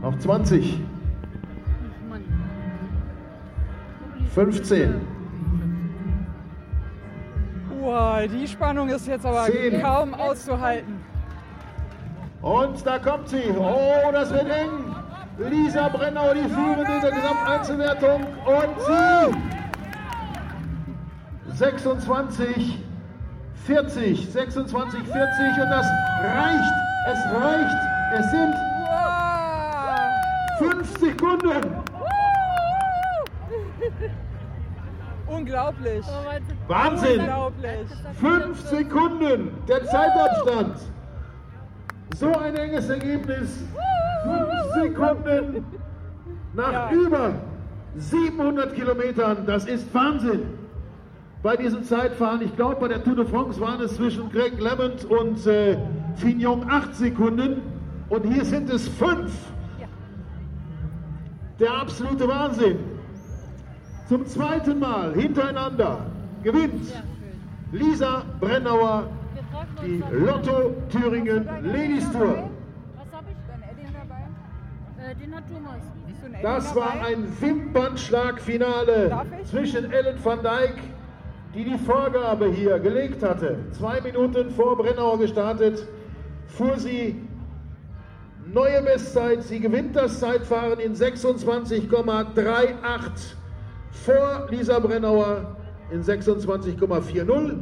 Noch 0.00 0.18
20. 0.18 0.80
15. 4.34 5.11
Wow, 7.92 8.26
die 8.26 8.48
Spannung 8.48 8.88
ist 8.88 9.06
jetzt 9.06 9.26
aber 9.26 9.44
Zehn. 9.44 9.82
kaum 9.82 10.14
auszuhalten. 10.14 10.98
Und 12.40 12.86
da 12.86 12.98
kommt 12.98 13.28
sie. 13.28 13.42
Oh, 13.54 14.10
das 14.10 14.32
wird 14.32 14.48
eng. 14.48 14.96
Lisa 15.36 15.90
Brennauer, 15.90 16.32
die 16.32 16.48
Führende 16.48 16.90
in 16.90 17.00
der 17.02 17.10
Gesamteinzelwertung. 17.10 18.26
Und 18.46 18.80
sie 18.86 19.34
26, 21.54 22.78
40, 23.66 24.32
26, 24.32 25.02
40 25.02 25.62
und 25.62 25.70
das 25.70 25.86
reicht. 26.24 26.72
Es 27.08 27.18
reicht. 27.34 27.76
Es 28.18 28.30
sind 28.30 28.54
fünf 30.58 30.98
Sekunden. 30.98 31.91
Unglaublich. 35.42 36.04
Oh. 36.06 36.72
Wahnsinn. 36.72 37.18
Unglaublich. 37.20 37.88
Fünf 38.20 38.60
Sekunden 38.60 39.50
der 39.68 39.84
Zeitabstand. 39.86 40.76
So 42.14 42.32
ein 42.32 42.54
enges 42.54 42.88
Ergebnis. 42.88 43.64
Fünf 44.22 44.72
Sekunden 44.84 45.64
nach 46.54 46.72
Ja. 46.72 46.90
über 46.92 47.34
700 47.96 48.72
Kilometern. 48.74 49.38
Das 49.44 49.64
ist 49.64 49.92
Wahnsinn. 49.92 50.42
Bei 51.42 51.56
diesem 51.56 51.82
Zeitfahren, 51.82 52.40
ich 52.42 52.54
glaube, 52.54 52.76
bei 52.76 52.86
der 52.86 53.02
Tour 53.02 53.16
de 53.16 53.26
France 53.26 53.60
waren 53.60 53.80
es 53.80 53.96
zwischen 53.96 54.30
Greg 54.30 54.60
Lemond 54.60 55.04
und 55.06 55.44
äh, 55.48 55.76
Fignon 56.14 56.70
acht 56.70 56.94
Sekunden. 56.94 57.62
Und 58.10 58.24
hier 58.26 58.44
sind 58.44 58.70
es 58.70 58.86
fünf. 58.86 59.32
Der 61.58 61.72
absolute 61.74 62.28
Wahnsinn. 62.28 62.78
Zum 64.08 64.26
zweiten 64.26 64.78
Mal 64.78 65.14
hintereinander 65.14 66.06
gewinnt. 66.42 66.92
Lisa 67.72 68.24
Brennauer 68.40 69.08
die 69.82 70.02
Lotto 70.12 70.74
Thüringen 70.90 71.48
Ladies 71.62 72.10
Tour. 72.12 72.50
Äh. 74.98 75.14
Das 76.42 76.74
war 76.74 77.04
ein 77.04 77.26
Wimpernschlagfinale 77.40 79.24
zwischen 79.44 79.92
Ellen 79.92 80.16
van 80.22 80.42
Dijk, 80.42 80.74
die 81.54 81.64
die 81.64 81.78
Vorgabe 81.78 82.50
hier 82.50 82.78
gelegt 82.78 83.22
hatte. 83.22 83.58
Zwei 83.72 84.00
Minuten 84.00 84.50
vor 84.50 84.76
Brennauer 84.76 85.18
gestartet, 85.18 85.86
fuhr 86.46 86.78
sie 86.78 87.20
neue 88.52 88.82
Bestzeit. 88.82 89.42
Sie 89.42 89.60
gewinnt 89.60 89.96
das 89.96 90.20
Zeitfahren 90.20 90.80
in 90.80 90.94
26,38 90.94 93.34
vor 93.92 94.48
Lisa 94.50 94.78
Brennauer 94.78 95.56
in 95.90 96.02
26,40. 96.02 97.56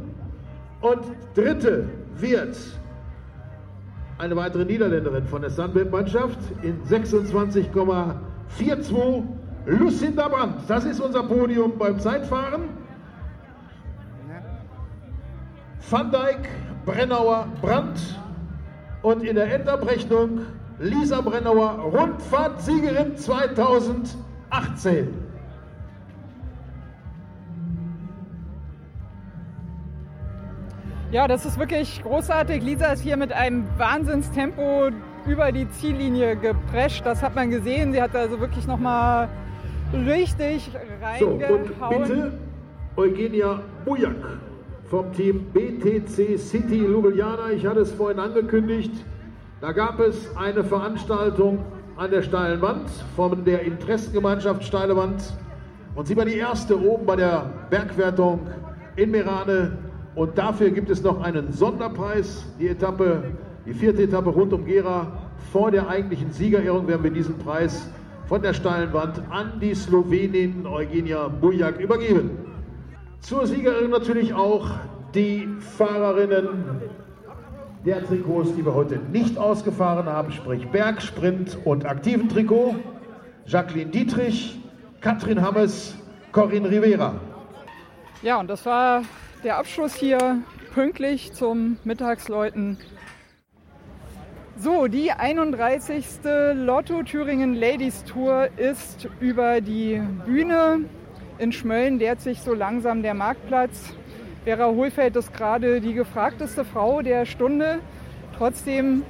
Und 0.81 0.99
dritte 1.35 1.87
wird 2.15 2.57
eine 4.17 4.35
weitere 4.35 4.65
Niederländerin 4.65 5.25
von 5.25 5.41
der 5.41 5.51
Sunweb-Mannschaft 5.51 6.39
in 6.63 6.83
26,42 6.83 9.23
Lucinda 9.65 10.27
Brandt. 10.27 10.55
Das 10.67 10.83
ist 10.85 10.99
unser 10.99 11.23
Podium 11.23 11.77
beim 11.77 11.99
Zeitfahren. 11.99 12.63
Van 15.89 16.11
Dijk, 16.11 16.49
Brennauer, 16.85 17.47
Brandt 17.61 18.19
und 19.01 19.23
in 19.23 19.35
der 19.35 19.51
Endabrechnung 19.53 20.41
Lisa 20.79 21.21
Brennauer, 21.21 21.79
Rundfahrtsiegerin 21.79 23.17
2018. 23.17 25.20
Ja, 31.11 31.27
das 31.27 31.45
ist 31.45 31.59
wirklich 31.59 32.01
großartig. 32.03 32.63
Lisa 32.63 32.93
ist 32.93 33.01
hier 33.01 33.17
mit 33.17 33.33
einem 33.33 33.65
Wahnsinnstempo 33.77 34.91
über 35.27 35.51
die 35.51 35.69
Ziellinie 35.71 36.37
geprescht. 36.37 37.05
Das 37.05 37.21
hat 37.21 37.35
man 37.35 37.49
gesehen. 37.49 37.91
Sie 37.91 38.01
hat 38.01 38.15
also 38.15 38.39
wirklich 38.39 38.65
nochmal 38.65 39.27
richtig 39.93 40.71
So, 41.19 41.27
und 41.27 41.43
reingehauen. 41.43 42.01
bitte 42.03 42.31
Eugenia 42.95 43.59
Bujak 43.83 44.15
vom 44.89 45.11
Team 45.11 45.45
BTC 45.51 46.39
City 46.39 46.77
Ljubljana. 46.79 47.51
Ich 47.51 47.65
hatte 47.65 47.81
es 47.81 47.91
vorhin 47.91 48.19
angekündigt. 48.19 48.91
Da 49.59 49.73
gab 49.73 49.99
es 49.99 50.33
eine 50.37 50.63
Veranstaltung 50.63 51.59
an 51.97 52.09
der 52.09 52.21
Steilen 52.21 52.61
Wand 52.61 52.89
von 53.17 53.43
der 53.43 53.63
Interessengemeinschaft 53.63 54.63
Steile 54.63 54.95
Wand. 54.95 55.21
Und 55.93 56.07
sie 56.07 56.15
war 56.15 56.23
die 56.23 56.37
erste 56.37 56.81
oben 56.81 57.05
bei 57.05 57.17
der 57.17 57.51
Bergwertung 57.69 58.47
in 58.95 59.11
Merane. 59.11 59.77
Und 60.15 60.37
dafür 60.37 60.71
gibt 60.71 60.89
es 60.89 61.01
noch 61.03 61.21
einen 61.21 61.51
Sonderpreis. 61.51 62.45
Die 62.59 62.67
Etappe, 62.67 63.23
die 63.65 63.73
vierte 63.73 64.03
Etappe 64.03 64.29
rund 64.29 64.53
um 64.53 64.65
Gera. 64.65 65.07
Vor 65.51 65.71
der 65.71 65.87
eigentlichen 65.87 66.31
Siegerehrung 66.31 66.87
werden 66.87 67.03
wir 67.03 67.11
diesen 67.11 67.37
Preis 67.37 67.89
von 68.27 68.41
der 68.41 68.53
Steilen 68.53 68.93
Wand 68.93 69.21
an 69.29 69.59
die 69.61 69.73
Slowenin 69.73 70.65
Eugenia 70.65 71.27
Bujak 71.27 71.79
übergeben. 71.79 72.31
Zur 73.19 73.47
Siegerin 73.47 73.89
natürlich 73.89 74.33
auch 74.33 74.69
die 75.13 75.47
Fahrerinnen 75.77 76.47
der 77.85 78.05
Trikots, 78.05 78.55
die 78.55 78.65
wir 78.65 78.73
heute 78.73 78.99
nicht 79.11 79.37
ausgefahren 79.37 80.05
haben, 80.05 80.31
sprich 80.31 80.67
Berg, 80.69 81.01
Sprint 81.01 81.57
und 81.65 81.85
aktiven 81.85 82.29
Trikot. 82.29 82.75
Jacqueline 83.45 83.89
Dietrich, 83.89 84.59
Katrin 85.01 85.41
Hammes, 85.41 85.95
Corinne 86.31 86.69
Rivera. 86.69 87.15
Ja, 88.21 88.39
und 88.39 88.47
das 88.47 88.65
war 88.65 89.01
der 89.43 89.57
Abschluss 89.57 89.95
hier 89.95 90.39
pünktlich 90.73 91.33
zum 91.33 91.77
Mittagsläuten. 91.83 92.77
So, 94.55 94.87
die 94.87 95.11
31. 95.11 96.05
Lotto 96.53 97.01
Thüringen 97.01 97.55
Ladies 97.55 98.03
Tour 98.03 98.49
ist 98.57 99.07
über 99.19 99.61
die 99.61 100.01
Bühne. 100.25 100.81
In 101.39 101.51
Schmölln 101.51 101.97
leert 101.97 102.21
sich 102.21 102.41
so 102.41 102.53
langsam 102.53 103.01
der 103.01 103.15
Marktplatz. 103.15 103.95
Vera 104.43 104.67
Hohlfeld 104.67 105.15
ist 105.15 105.33
gerade 105.33 105.81
die 105.81 105.93
gefragteste 105.93 106.63
Frau 106.63 107.01
der 107.01 107.25
Stunde. 107.25 107.79
Trotzdem 108.37 109.03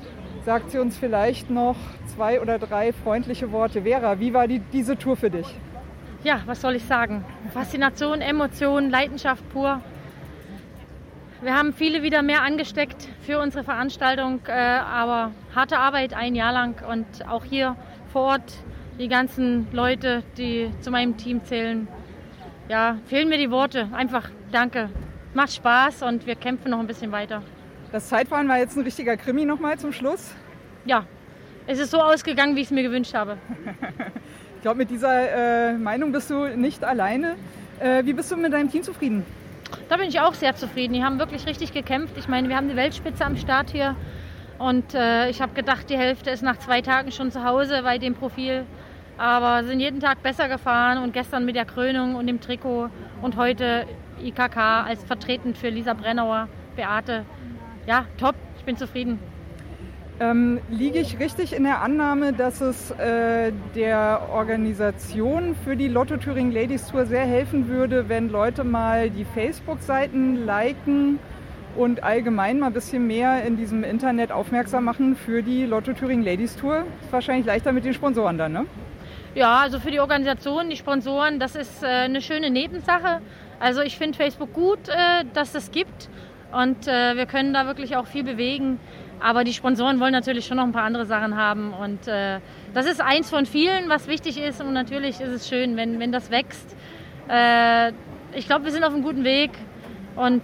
sagt 0.46 0.72
sie 0.72 0.80
uns 0.80 0.98
vielleicht 0.98 1.50
noch 1.50 1.76
zwei 2.16 2.40
oder 2.40 2.58
drei 2.58 2.94
freundliche 2.94 3.52
Worte. 3.52 3.82
Vera, 3.82 4.20
wie 4.20 4.34
war 4.34 4.48
die, 4.48 4.60
diese 4.60 4.98
Tour 4.98 5.18
für 5.18 5.30
dich? 5.30 5.48
Ja, 6.24 6.42
was 6.46 6.62
soll 6.62 6.76
ich 6.76 6.86
sagen? 6.86 7.26
Faszination, 7.54 8.22
Emotion, 8.22 8.90
Leidenschaft 8.90 9.48
pur. 9.50 9.82
Wir 11.44 11.58
haben 11.58 11.74
viele 11.74 12.04
wieder 12.04 12.22
mehr 12.22 12.44
angesteckt 12.44 13.08
für 13.26 13.40
unsere 13.40 13.64
Veranstaltung, 13.64 14.42
äh, 14.46 14.52
aber 14.52 15.32
harte 15.56 15.80
Arbeit 15.80 16.14
ein 16.14 16.36
Jahr 16.36 16.54
lang 16.54 16.76
und 16.88 17.28
auch 17.28 17.44
hier 17.44 17.76
vor 18.14 18.22
Ort 18.22 18.54
die 19.00 19.08
ganzen 19.08 19.66
Leute, 19.72 20.22
die 20.38 20.70
zu 20.82 20.92
meinem 20.92 21.18
Team 21.18 21.44
zählen. 21.44 21.88
Ja, 22.70 23.00
fehlen 23.08 23.28
mir 23.28 23.40
die 23.40 23.50
Worte. 23.50 23.90
Einfach 23.92 24.30
danke. 24.52 24.92
Macht 25.34 25.54
Spaß 25.54 26.04
und 26.04 26.28
wir 26.28 26.36
kämpfen 26.36 26.70
noch 26.70 26.80
ein 26.80 26.86
bisschen 26.86 27.12
weiter. 27.12 27.42
Das 27.92 28.08
Zeitfahren 28.08 28.48
war 28.48 28.60
jetzt 28.60 28.78
ein 28.78 28.84
richtiger 28.84 29.18
Krimi 29.18 29.44
nochmal 29.44 29.80
zum 29.80 29.94
Schluss. 29.94 30.36
Ja, 30.86 31.06
es 31.66 31.80
ist 31.80 31.90
so 31.90 32.02
ausgegangen, 32.02 32.56
wie 32.56 32.60
ich 32.60 32.68
es 32.68 32.72
mir 32.72 32.84
gewünscht 32.84 33.16
habe. 33.16 33.38
ich 34.58 34.62
glaube, 34.62 34.78
mit 34.78 34.92
dieser 34.92 35.72
äh, 35.72 35.74
Meinung 35.74 36.12
bist 36.12 36.30
du 36.30 36.56
nicht 36.56 36.84
alleine. 36.84 37.36
Äh, 37.80 38.06
wie 38.06 38.14
bist 38.14 38.32
du 38.32 38.38
mit 38.38 38.54
deinem 38.54 38.70
Team 38.70 38.84
zufrieden? 38.84 39.26
Da 39.92 39.98
bin 39.98 40.08
ich 40.08 40.22
auch 40.22 40.34
sehr 40.36 40.56
zufrieden. 40.56 40.94
Die 40.94 41.04
haben 41.04 41.20
wirklich 41.20 41.46
richtig 41.46 41.74
gekämpft. 41.74 42.18
Ich 42.18 42.30
meine, 42.30 42.48
wir 42.48 42.56
haben 42.56 42.70
die 42.70 42.78
Weltspitze 42.78 43.26
am 43.26 43.36
Start 43.36 43.72
hier. 43.72 43.98
Und 44.58 44.94
äh, 44.94 45.30
ich 45.30 45.42
habe 45.42 45.54
gedacht, 45.54 45.90
die 45.90 45.98
Hälfte 45.98 46.30
ist 46.30 46.42
nach 46.42 46.58
zwei 46.60 46.80
Tagen 46.80 47.12
schon 47.12 47.30
zu 47.30 47.44
Hause 47.44 47.82
bei 47.84 47.98
dem 47.98 48.16
Profil. 48.16 48.64
Aber 49.18 49.66
sind 49.66 49.82
jeden 49.82 50.00
Tag 50.00 50.24
besser 50.24 50.48
gefahren 50.48 51.04
und 51.04 51.12
gestern 51.12 51.44
mit 51.44 51.58
der 51.58 51.66
Krönung 51.66 52.16
und 52.16 52.28
dem 52.28 52.40
Trikot 52.40 52.88
und 53.22 53.36
heute 53.36 53.86
IKK 54.24 54.86
als 54.88 55.04
vertretend 55.04 55.58
für 55.58 55.68
Lisa 55.68 55.94
Brennauer, 55.94 56.48
Beate. 56.78 57.26
Ja, 57.86 58.06
top, 58.18 58.36
ich 58.60 58.64
bin 58.64 58.78
zufrieden. 58.78 59.20
Ähm, 60.22 60.60
liege 60.70 61.00
ich 61.00 61.20
richtig 61.20 61.52
in 61.52 61.64
der 61.64 61.82
Annahme, 61.82 62.32
dass 62.32 62.62
es 62.62 62.92
äh, 62.92 63.52
der 63.74 64.30
Organisation 64.32 65.56
für 65.64 65.76
die 65.76 65.88
Lotto 65.88 66.18
Thüringen 66.18 66.52
Ladies 66.52 66.86
Tour 66.86 67.08
sehr 67.08 67.26
helfen 67.26 67.68
würde, 67.68 68.08
wenn 68.08 68.30
Leute 68.30 68.64
mal 68.64 69.10
die 69.10 69.26
Facebook-Seiten 69.26 70.46
liken 70.46 71.18
und 71.76 72.04
allgemein 72.04 72.60
mal 72.60 72.68
ein 72.68 72.74
bisschen 72.74 73.08
mehr 73.08 73.44
in 73.44 73.58
diesem 73.58 73.84
Internet 73.84 74.32
aufmerksam 74.32 74.84
machen 74.84 75.16
für 75.16 75.42
die 75.42 75.66
Lotto 75.66 75.94
Thüringen 75.94 76.24
Ladies 76.24 76.56
Tour? 76.56 76.84
Ist 77.02 77.12
wahrscheinlich 77.12 77.48
leichter 77.48 77.72
mit 77.72 77.84
den 77.84 77.96
Sponsoren 77.96 78.38
dann, 78.38 78.52
ne? 78.52 78.68
Ja, 79.34 79.62
also 79.62 79.80
für 79.80 79.90
die 79.90 80.02
Organisation, 80.02 80.70
die 80.70 80.78
Sponsoren, 80.78 81.40
das 81.40 81.56
ist 81.56 81.82
äh, 81.82 81.88
eine 81.88 82.22
schöne 82.22 82.52
Nebensache. 82.52 83.22
Also 83.60 83.82
ich 83.82 83.98
finde 83.98 84.20
Facebook 84.20 84.54
gut, 84.54 84.88
äh, 84.88 85.26
dass 85.34 85.56
es 85.56 85.72
gibt 85.72 86.10
und 86.52 86.88
äh, 86.88 87.16
wir 87.16 87.26
können 87.26 87.54
da 87.54 87.66
wirklich 87.66 87.96
auch 87.96 88.06
viel 88.06 88.24
bewegen. 88.24 88.80
Aber 89.22 89.44
die 89.44 89.54
Sponsoren 89.54 90.00
wollen 90.00 90.14
natürlich 90.14 90.46
schon 90.46 90.58
noch 90.58 90.64
ein 90.64 90.72
paar 90.72 90.84
andere 90.84 91.06
Sachen 91.06 91.38
haben. 91.38 91.74
Und 91.74 92.08
äh, 92.08 92.40
das 92.74 92.88
ist 92.88 93.02
eins 93.02 93.30
von 93.30 93.46
vielen, 93.46 93.88
was 93.88 94.08
wichtig 94.08 94.42
ist. 94.42 94.62
Und 94.62 94.74
natürlich 94.74 95.22
ist 95.22 95.30
es 95.30 95.48
schön, 95.48 95.78
wenn, 95.78 96.00
wenn 96.00 96.12
das 96.12 96.32
wächst. 96.32 96.76
Äh, 97.30 97.92
ich 98.34 98.48
glaube, 98.48 98.66
wir 98.66 98.72
sind 98.72 98.84
auf 98.84 98.94
einem 98.94 99.04
guten 99.04 99.24
Weg 99.24 99.52
und 100.16 100.42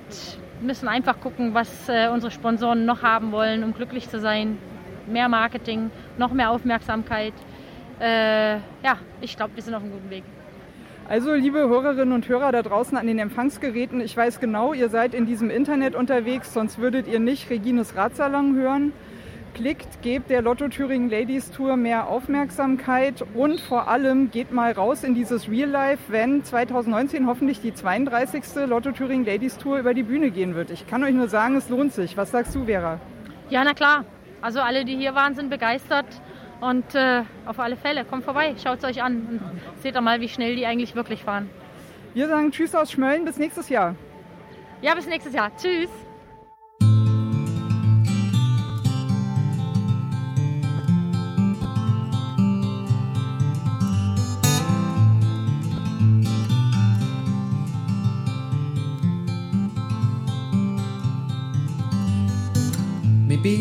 müssen 0.62 0.88
einfach 0.88 1.20
gucken, 1.20 1.54
was 1.54 1.90
äh, 1.90 2.08
unsere 2.10 2.32
Sponsoren 2.32 2.86
noch 2.86 3.02
haben 3.02 3.32
wollen, 3.32 3.64
um 3.64 3.74
glücklich 3.74 4.10
zu 4.10 4.20
sein. 4.20 4.58
Mehr 5.08 5.30
Marketing, 5.30 5.90
noch 6.18 6.32
mehr 6.32 6.52
Aufmerksamkeit. 6.52 7.34
Äh, 8.00 8.56
ja, 8.56 8.98
ich 9.22 9.36
glaube, 9.36 9.56
wir 9.56 9.64
sind 9.64 9.74
auf 9.74 9.82
einem 9.82 9.92
guten 9.92 10.10
Weg. 10.10 10.24
Also, 11.10 11.34
liebe 11.34 11.60
Hörerinnen 11.60 12.12
und 12.12 12.28
Hörer 12.28 12.52
da 12.52 12.62
draußen 12.62 12.98
an 12.98 13.08
den 13.08 13.18
Empfangsgeräten, 13.18 14.02
ich 14.02 14.18
weiß 14.18 14.42
genau, 14.42 14.74
ihr 14.74 14.90
seid 14.90 15.14
in 15.14 15.26
diesem 15.26 15.50
Internet 15.50 15.96
unterwegs, 15.96 16.54
sonst 16.54 16.80
würdet 16.80 17.08
ihr 17.08 17.22
nicht 17.22 17.50
Regines 17.50 17.96
Radsalon 17.96 18.56
hören. 18.58 18.92
Klickt, 19.54 20.02
gebt 20.02 20.30
der 20.30 20.42
Lotto 20.42 20.68
Thüringen 20.68 21.10
Ladies 21.10 21.50
Tour 21.50 21.78
mehr 21.78 22.10
Aufmerksamkeit 22.10 23.24
und 23.34 23.62
vor 23.62 23.88
allem 23.88 24.32
geht 24.32 24.52
mal 24.52 24.74
raus 24.74 25.06
in 25.06 25.16
dieses 25.16 25.50
Real 25.50 25.70
Life, 25.70 26.04
wenn 26.10 26.44
2019 26.44 27.26
hoffentlich 27.26 27.62
die 27.62 27.74
32. 27.74 28.68
Lotto 28.68 28.92
Thüringen 28.92 29.26
Ladies 29.26 29.58
Tour 29.58 29.80
über 29.80 29.94
die 29.94 30.04
Bühne 30.04 30.30
gehen 30.30 30.56
wird. 30.56 30.72
Ich 30.72 30.88
kann 30.88 31.06
euch 31.06 31.14
nur 31.14 31.30
sagen, 31.30 31.56
es 31.56 31.70
lohnt 31.70 31.94
sich. 31.94 32.18
Was 32.18 32.32
sagst 32.32 32.54
du, 32.54 32.66
Vera? 32.66 33.00
Ja, 33.50 33.64
na 33.64 33.74
klar. 33.74 34.04
Also 34.42 34.60
alle, 34.60 34.84
die 34.84 34.98
hier 34.98 35.16
waren, 35.16 35.36
sind 35.36 35.50
begeistert. 35.50 36.06
Und 36.60 36.96
äh, 36.96 37.24
auf 37.46 37.60
alle 37.60 37.76
Fälle, 37.76 38.04
kommt 38.04 38.24
vorbei, 38.24 38.56
schaut 38.62 38.80
es 38.80 38.84
euch 38.84 39.04
an 39.04 39.28
und 39.30 39.82
seht 39.82 39.96
doch 39.96 40.02
mal, 40.02 40.22
wie 40.22 40.30
schnell 40.30 40.56
die 40.56 40.66
eigentlich 40.66 40.96
wirklich 40.96 41.24
fahren. 41.24 41.50
Wir 42.14 42.28
sagen 42.28 42.52
Tschüss 42.52 42.74
aus 42.74 42.92
Schmölln, 42.92 43.26
bis 43.26 43.38
nächstes 43.38 43.70
Jahr. 43.70 43.96
Ja, 44.82 44.96
bis 44.96 45.06
nächstes 45.08 45.34
Jahr. 45.34 45.52
Tschüss. 45.56 45.90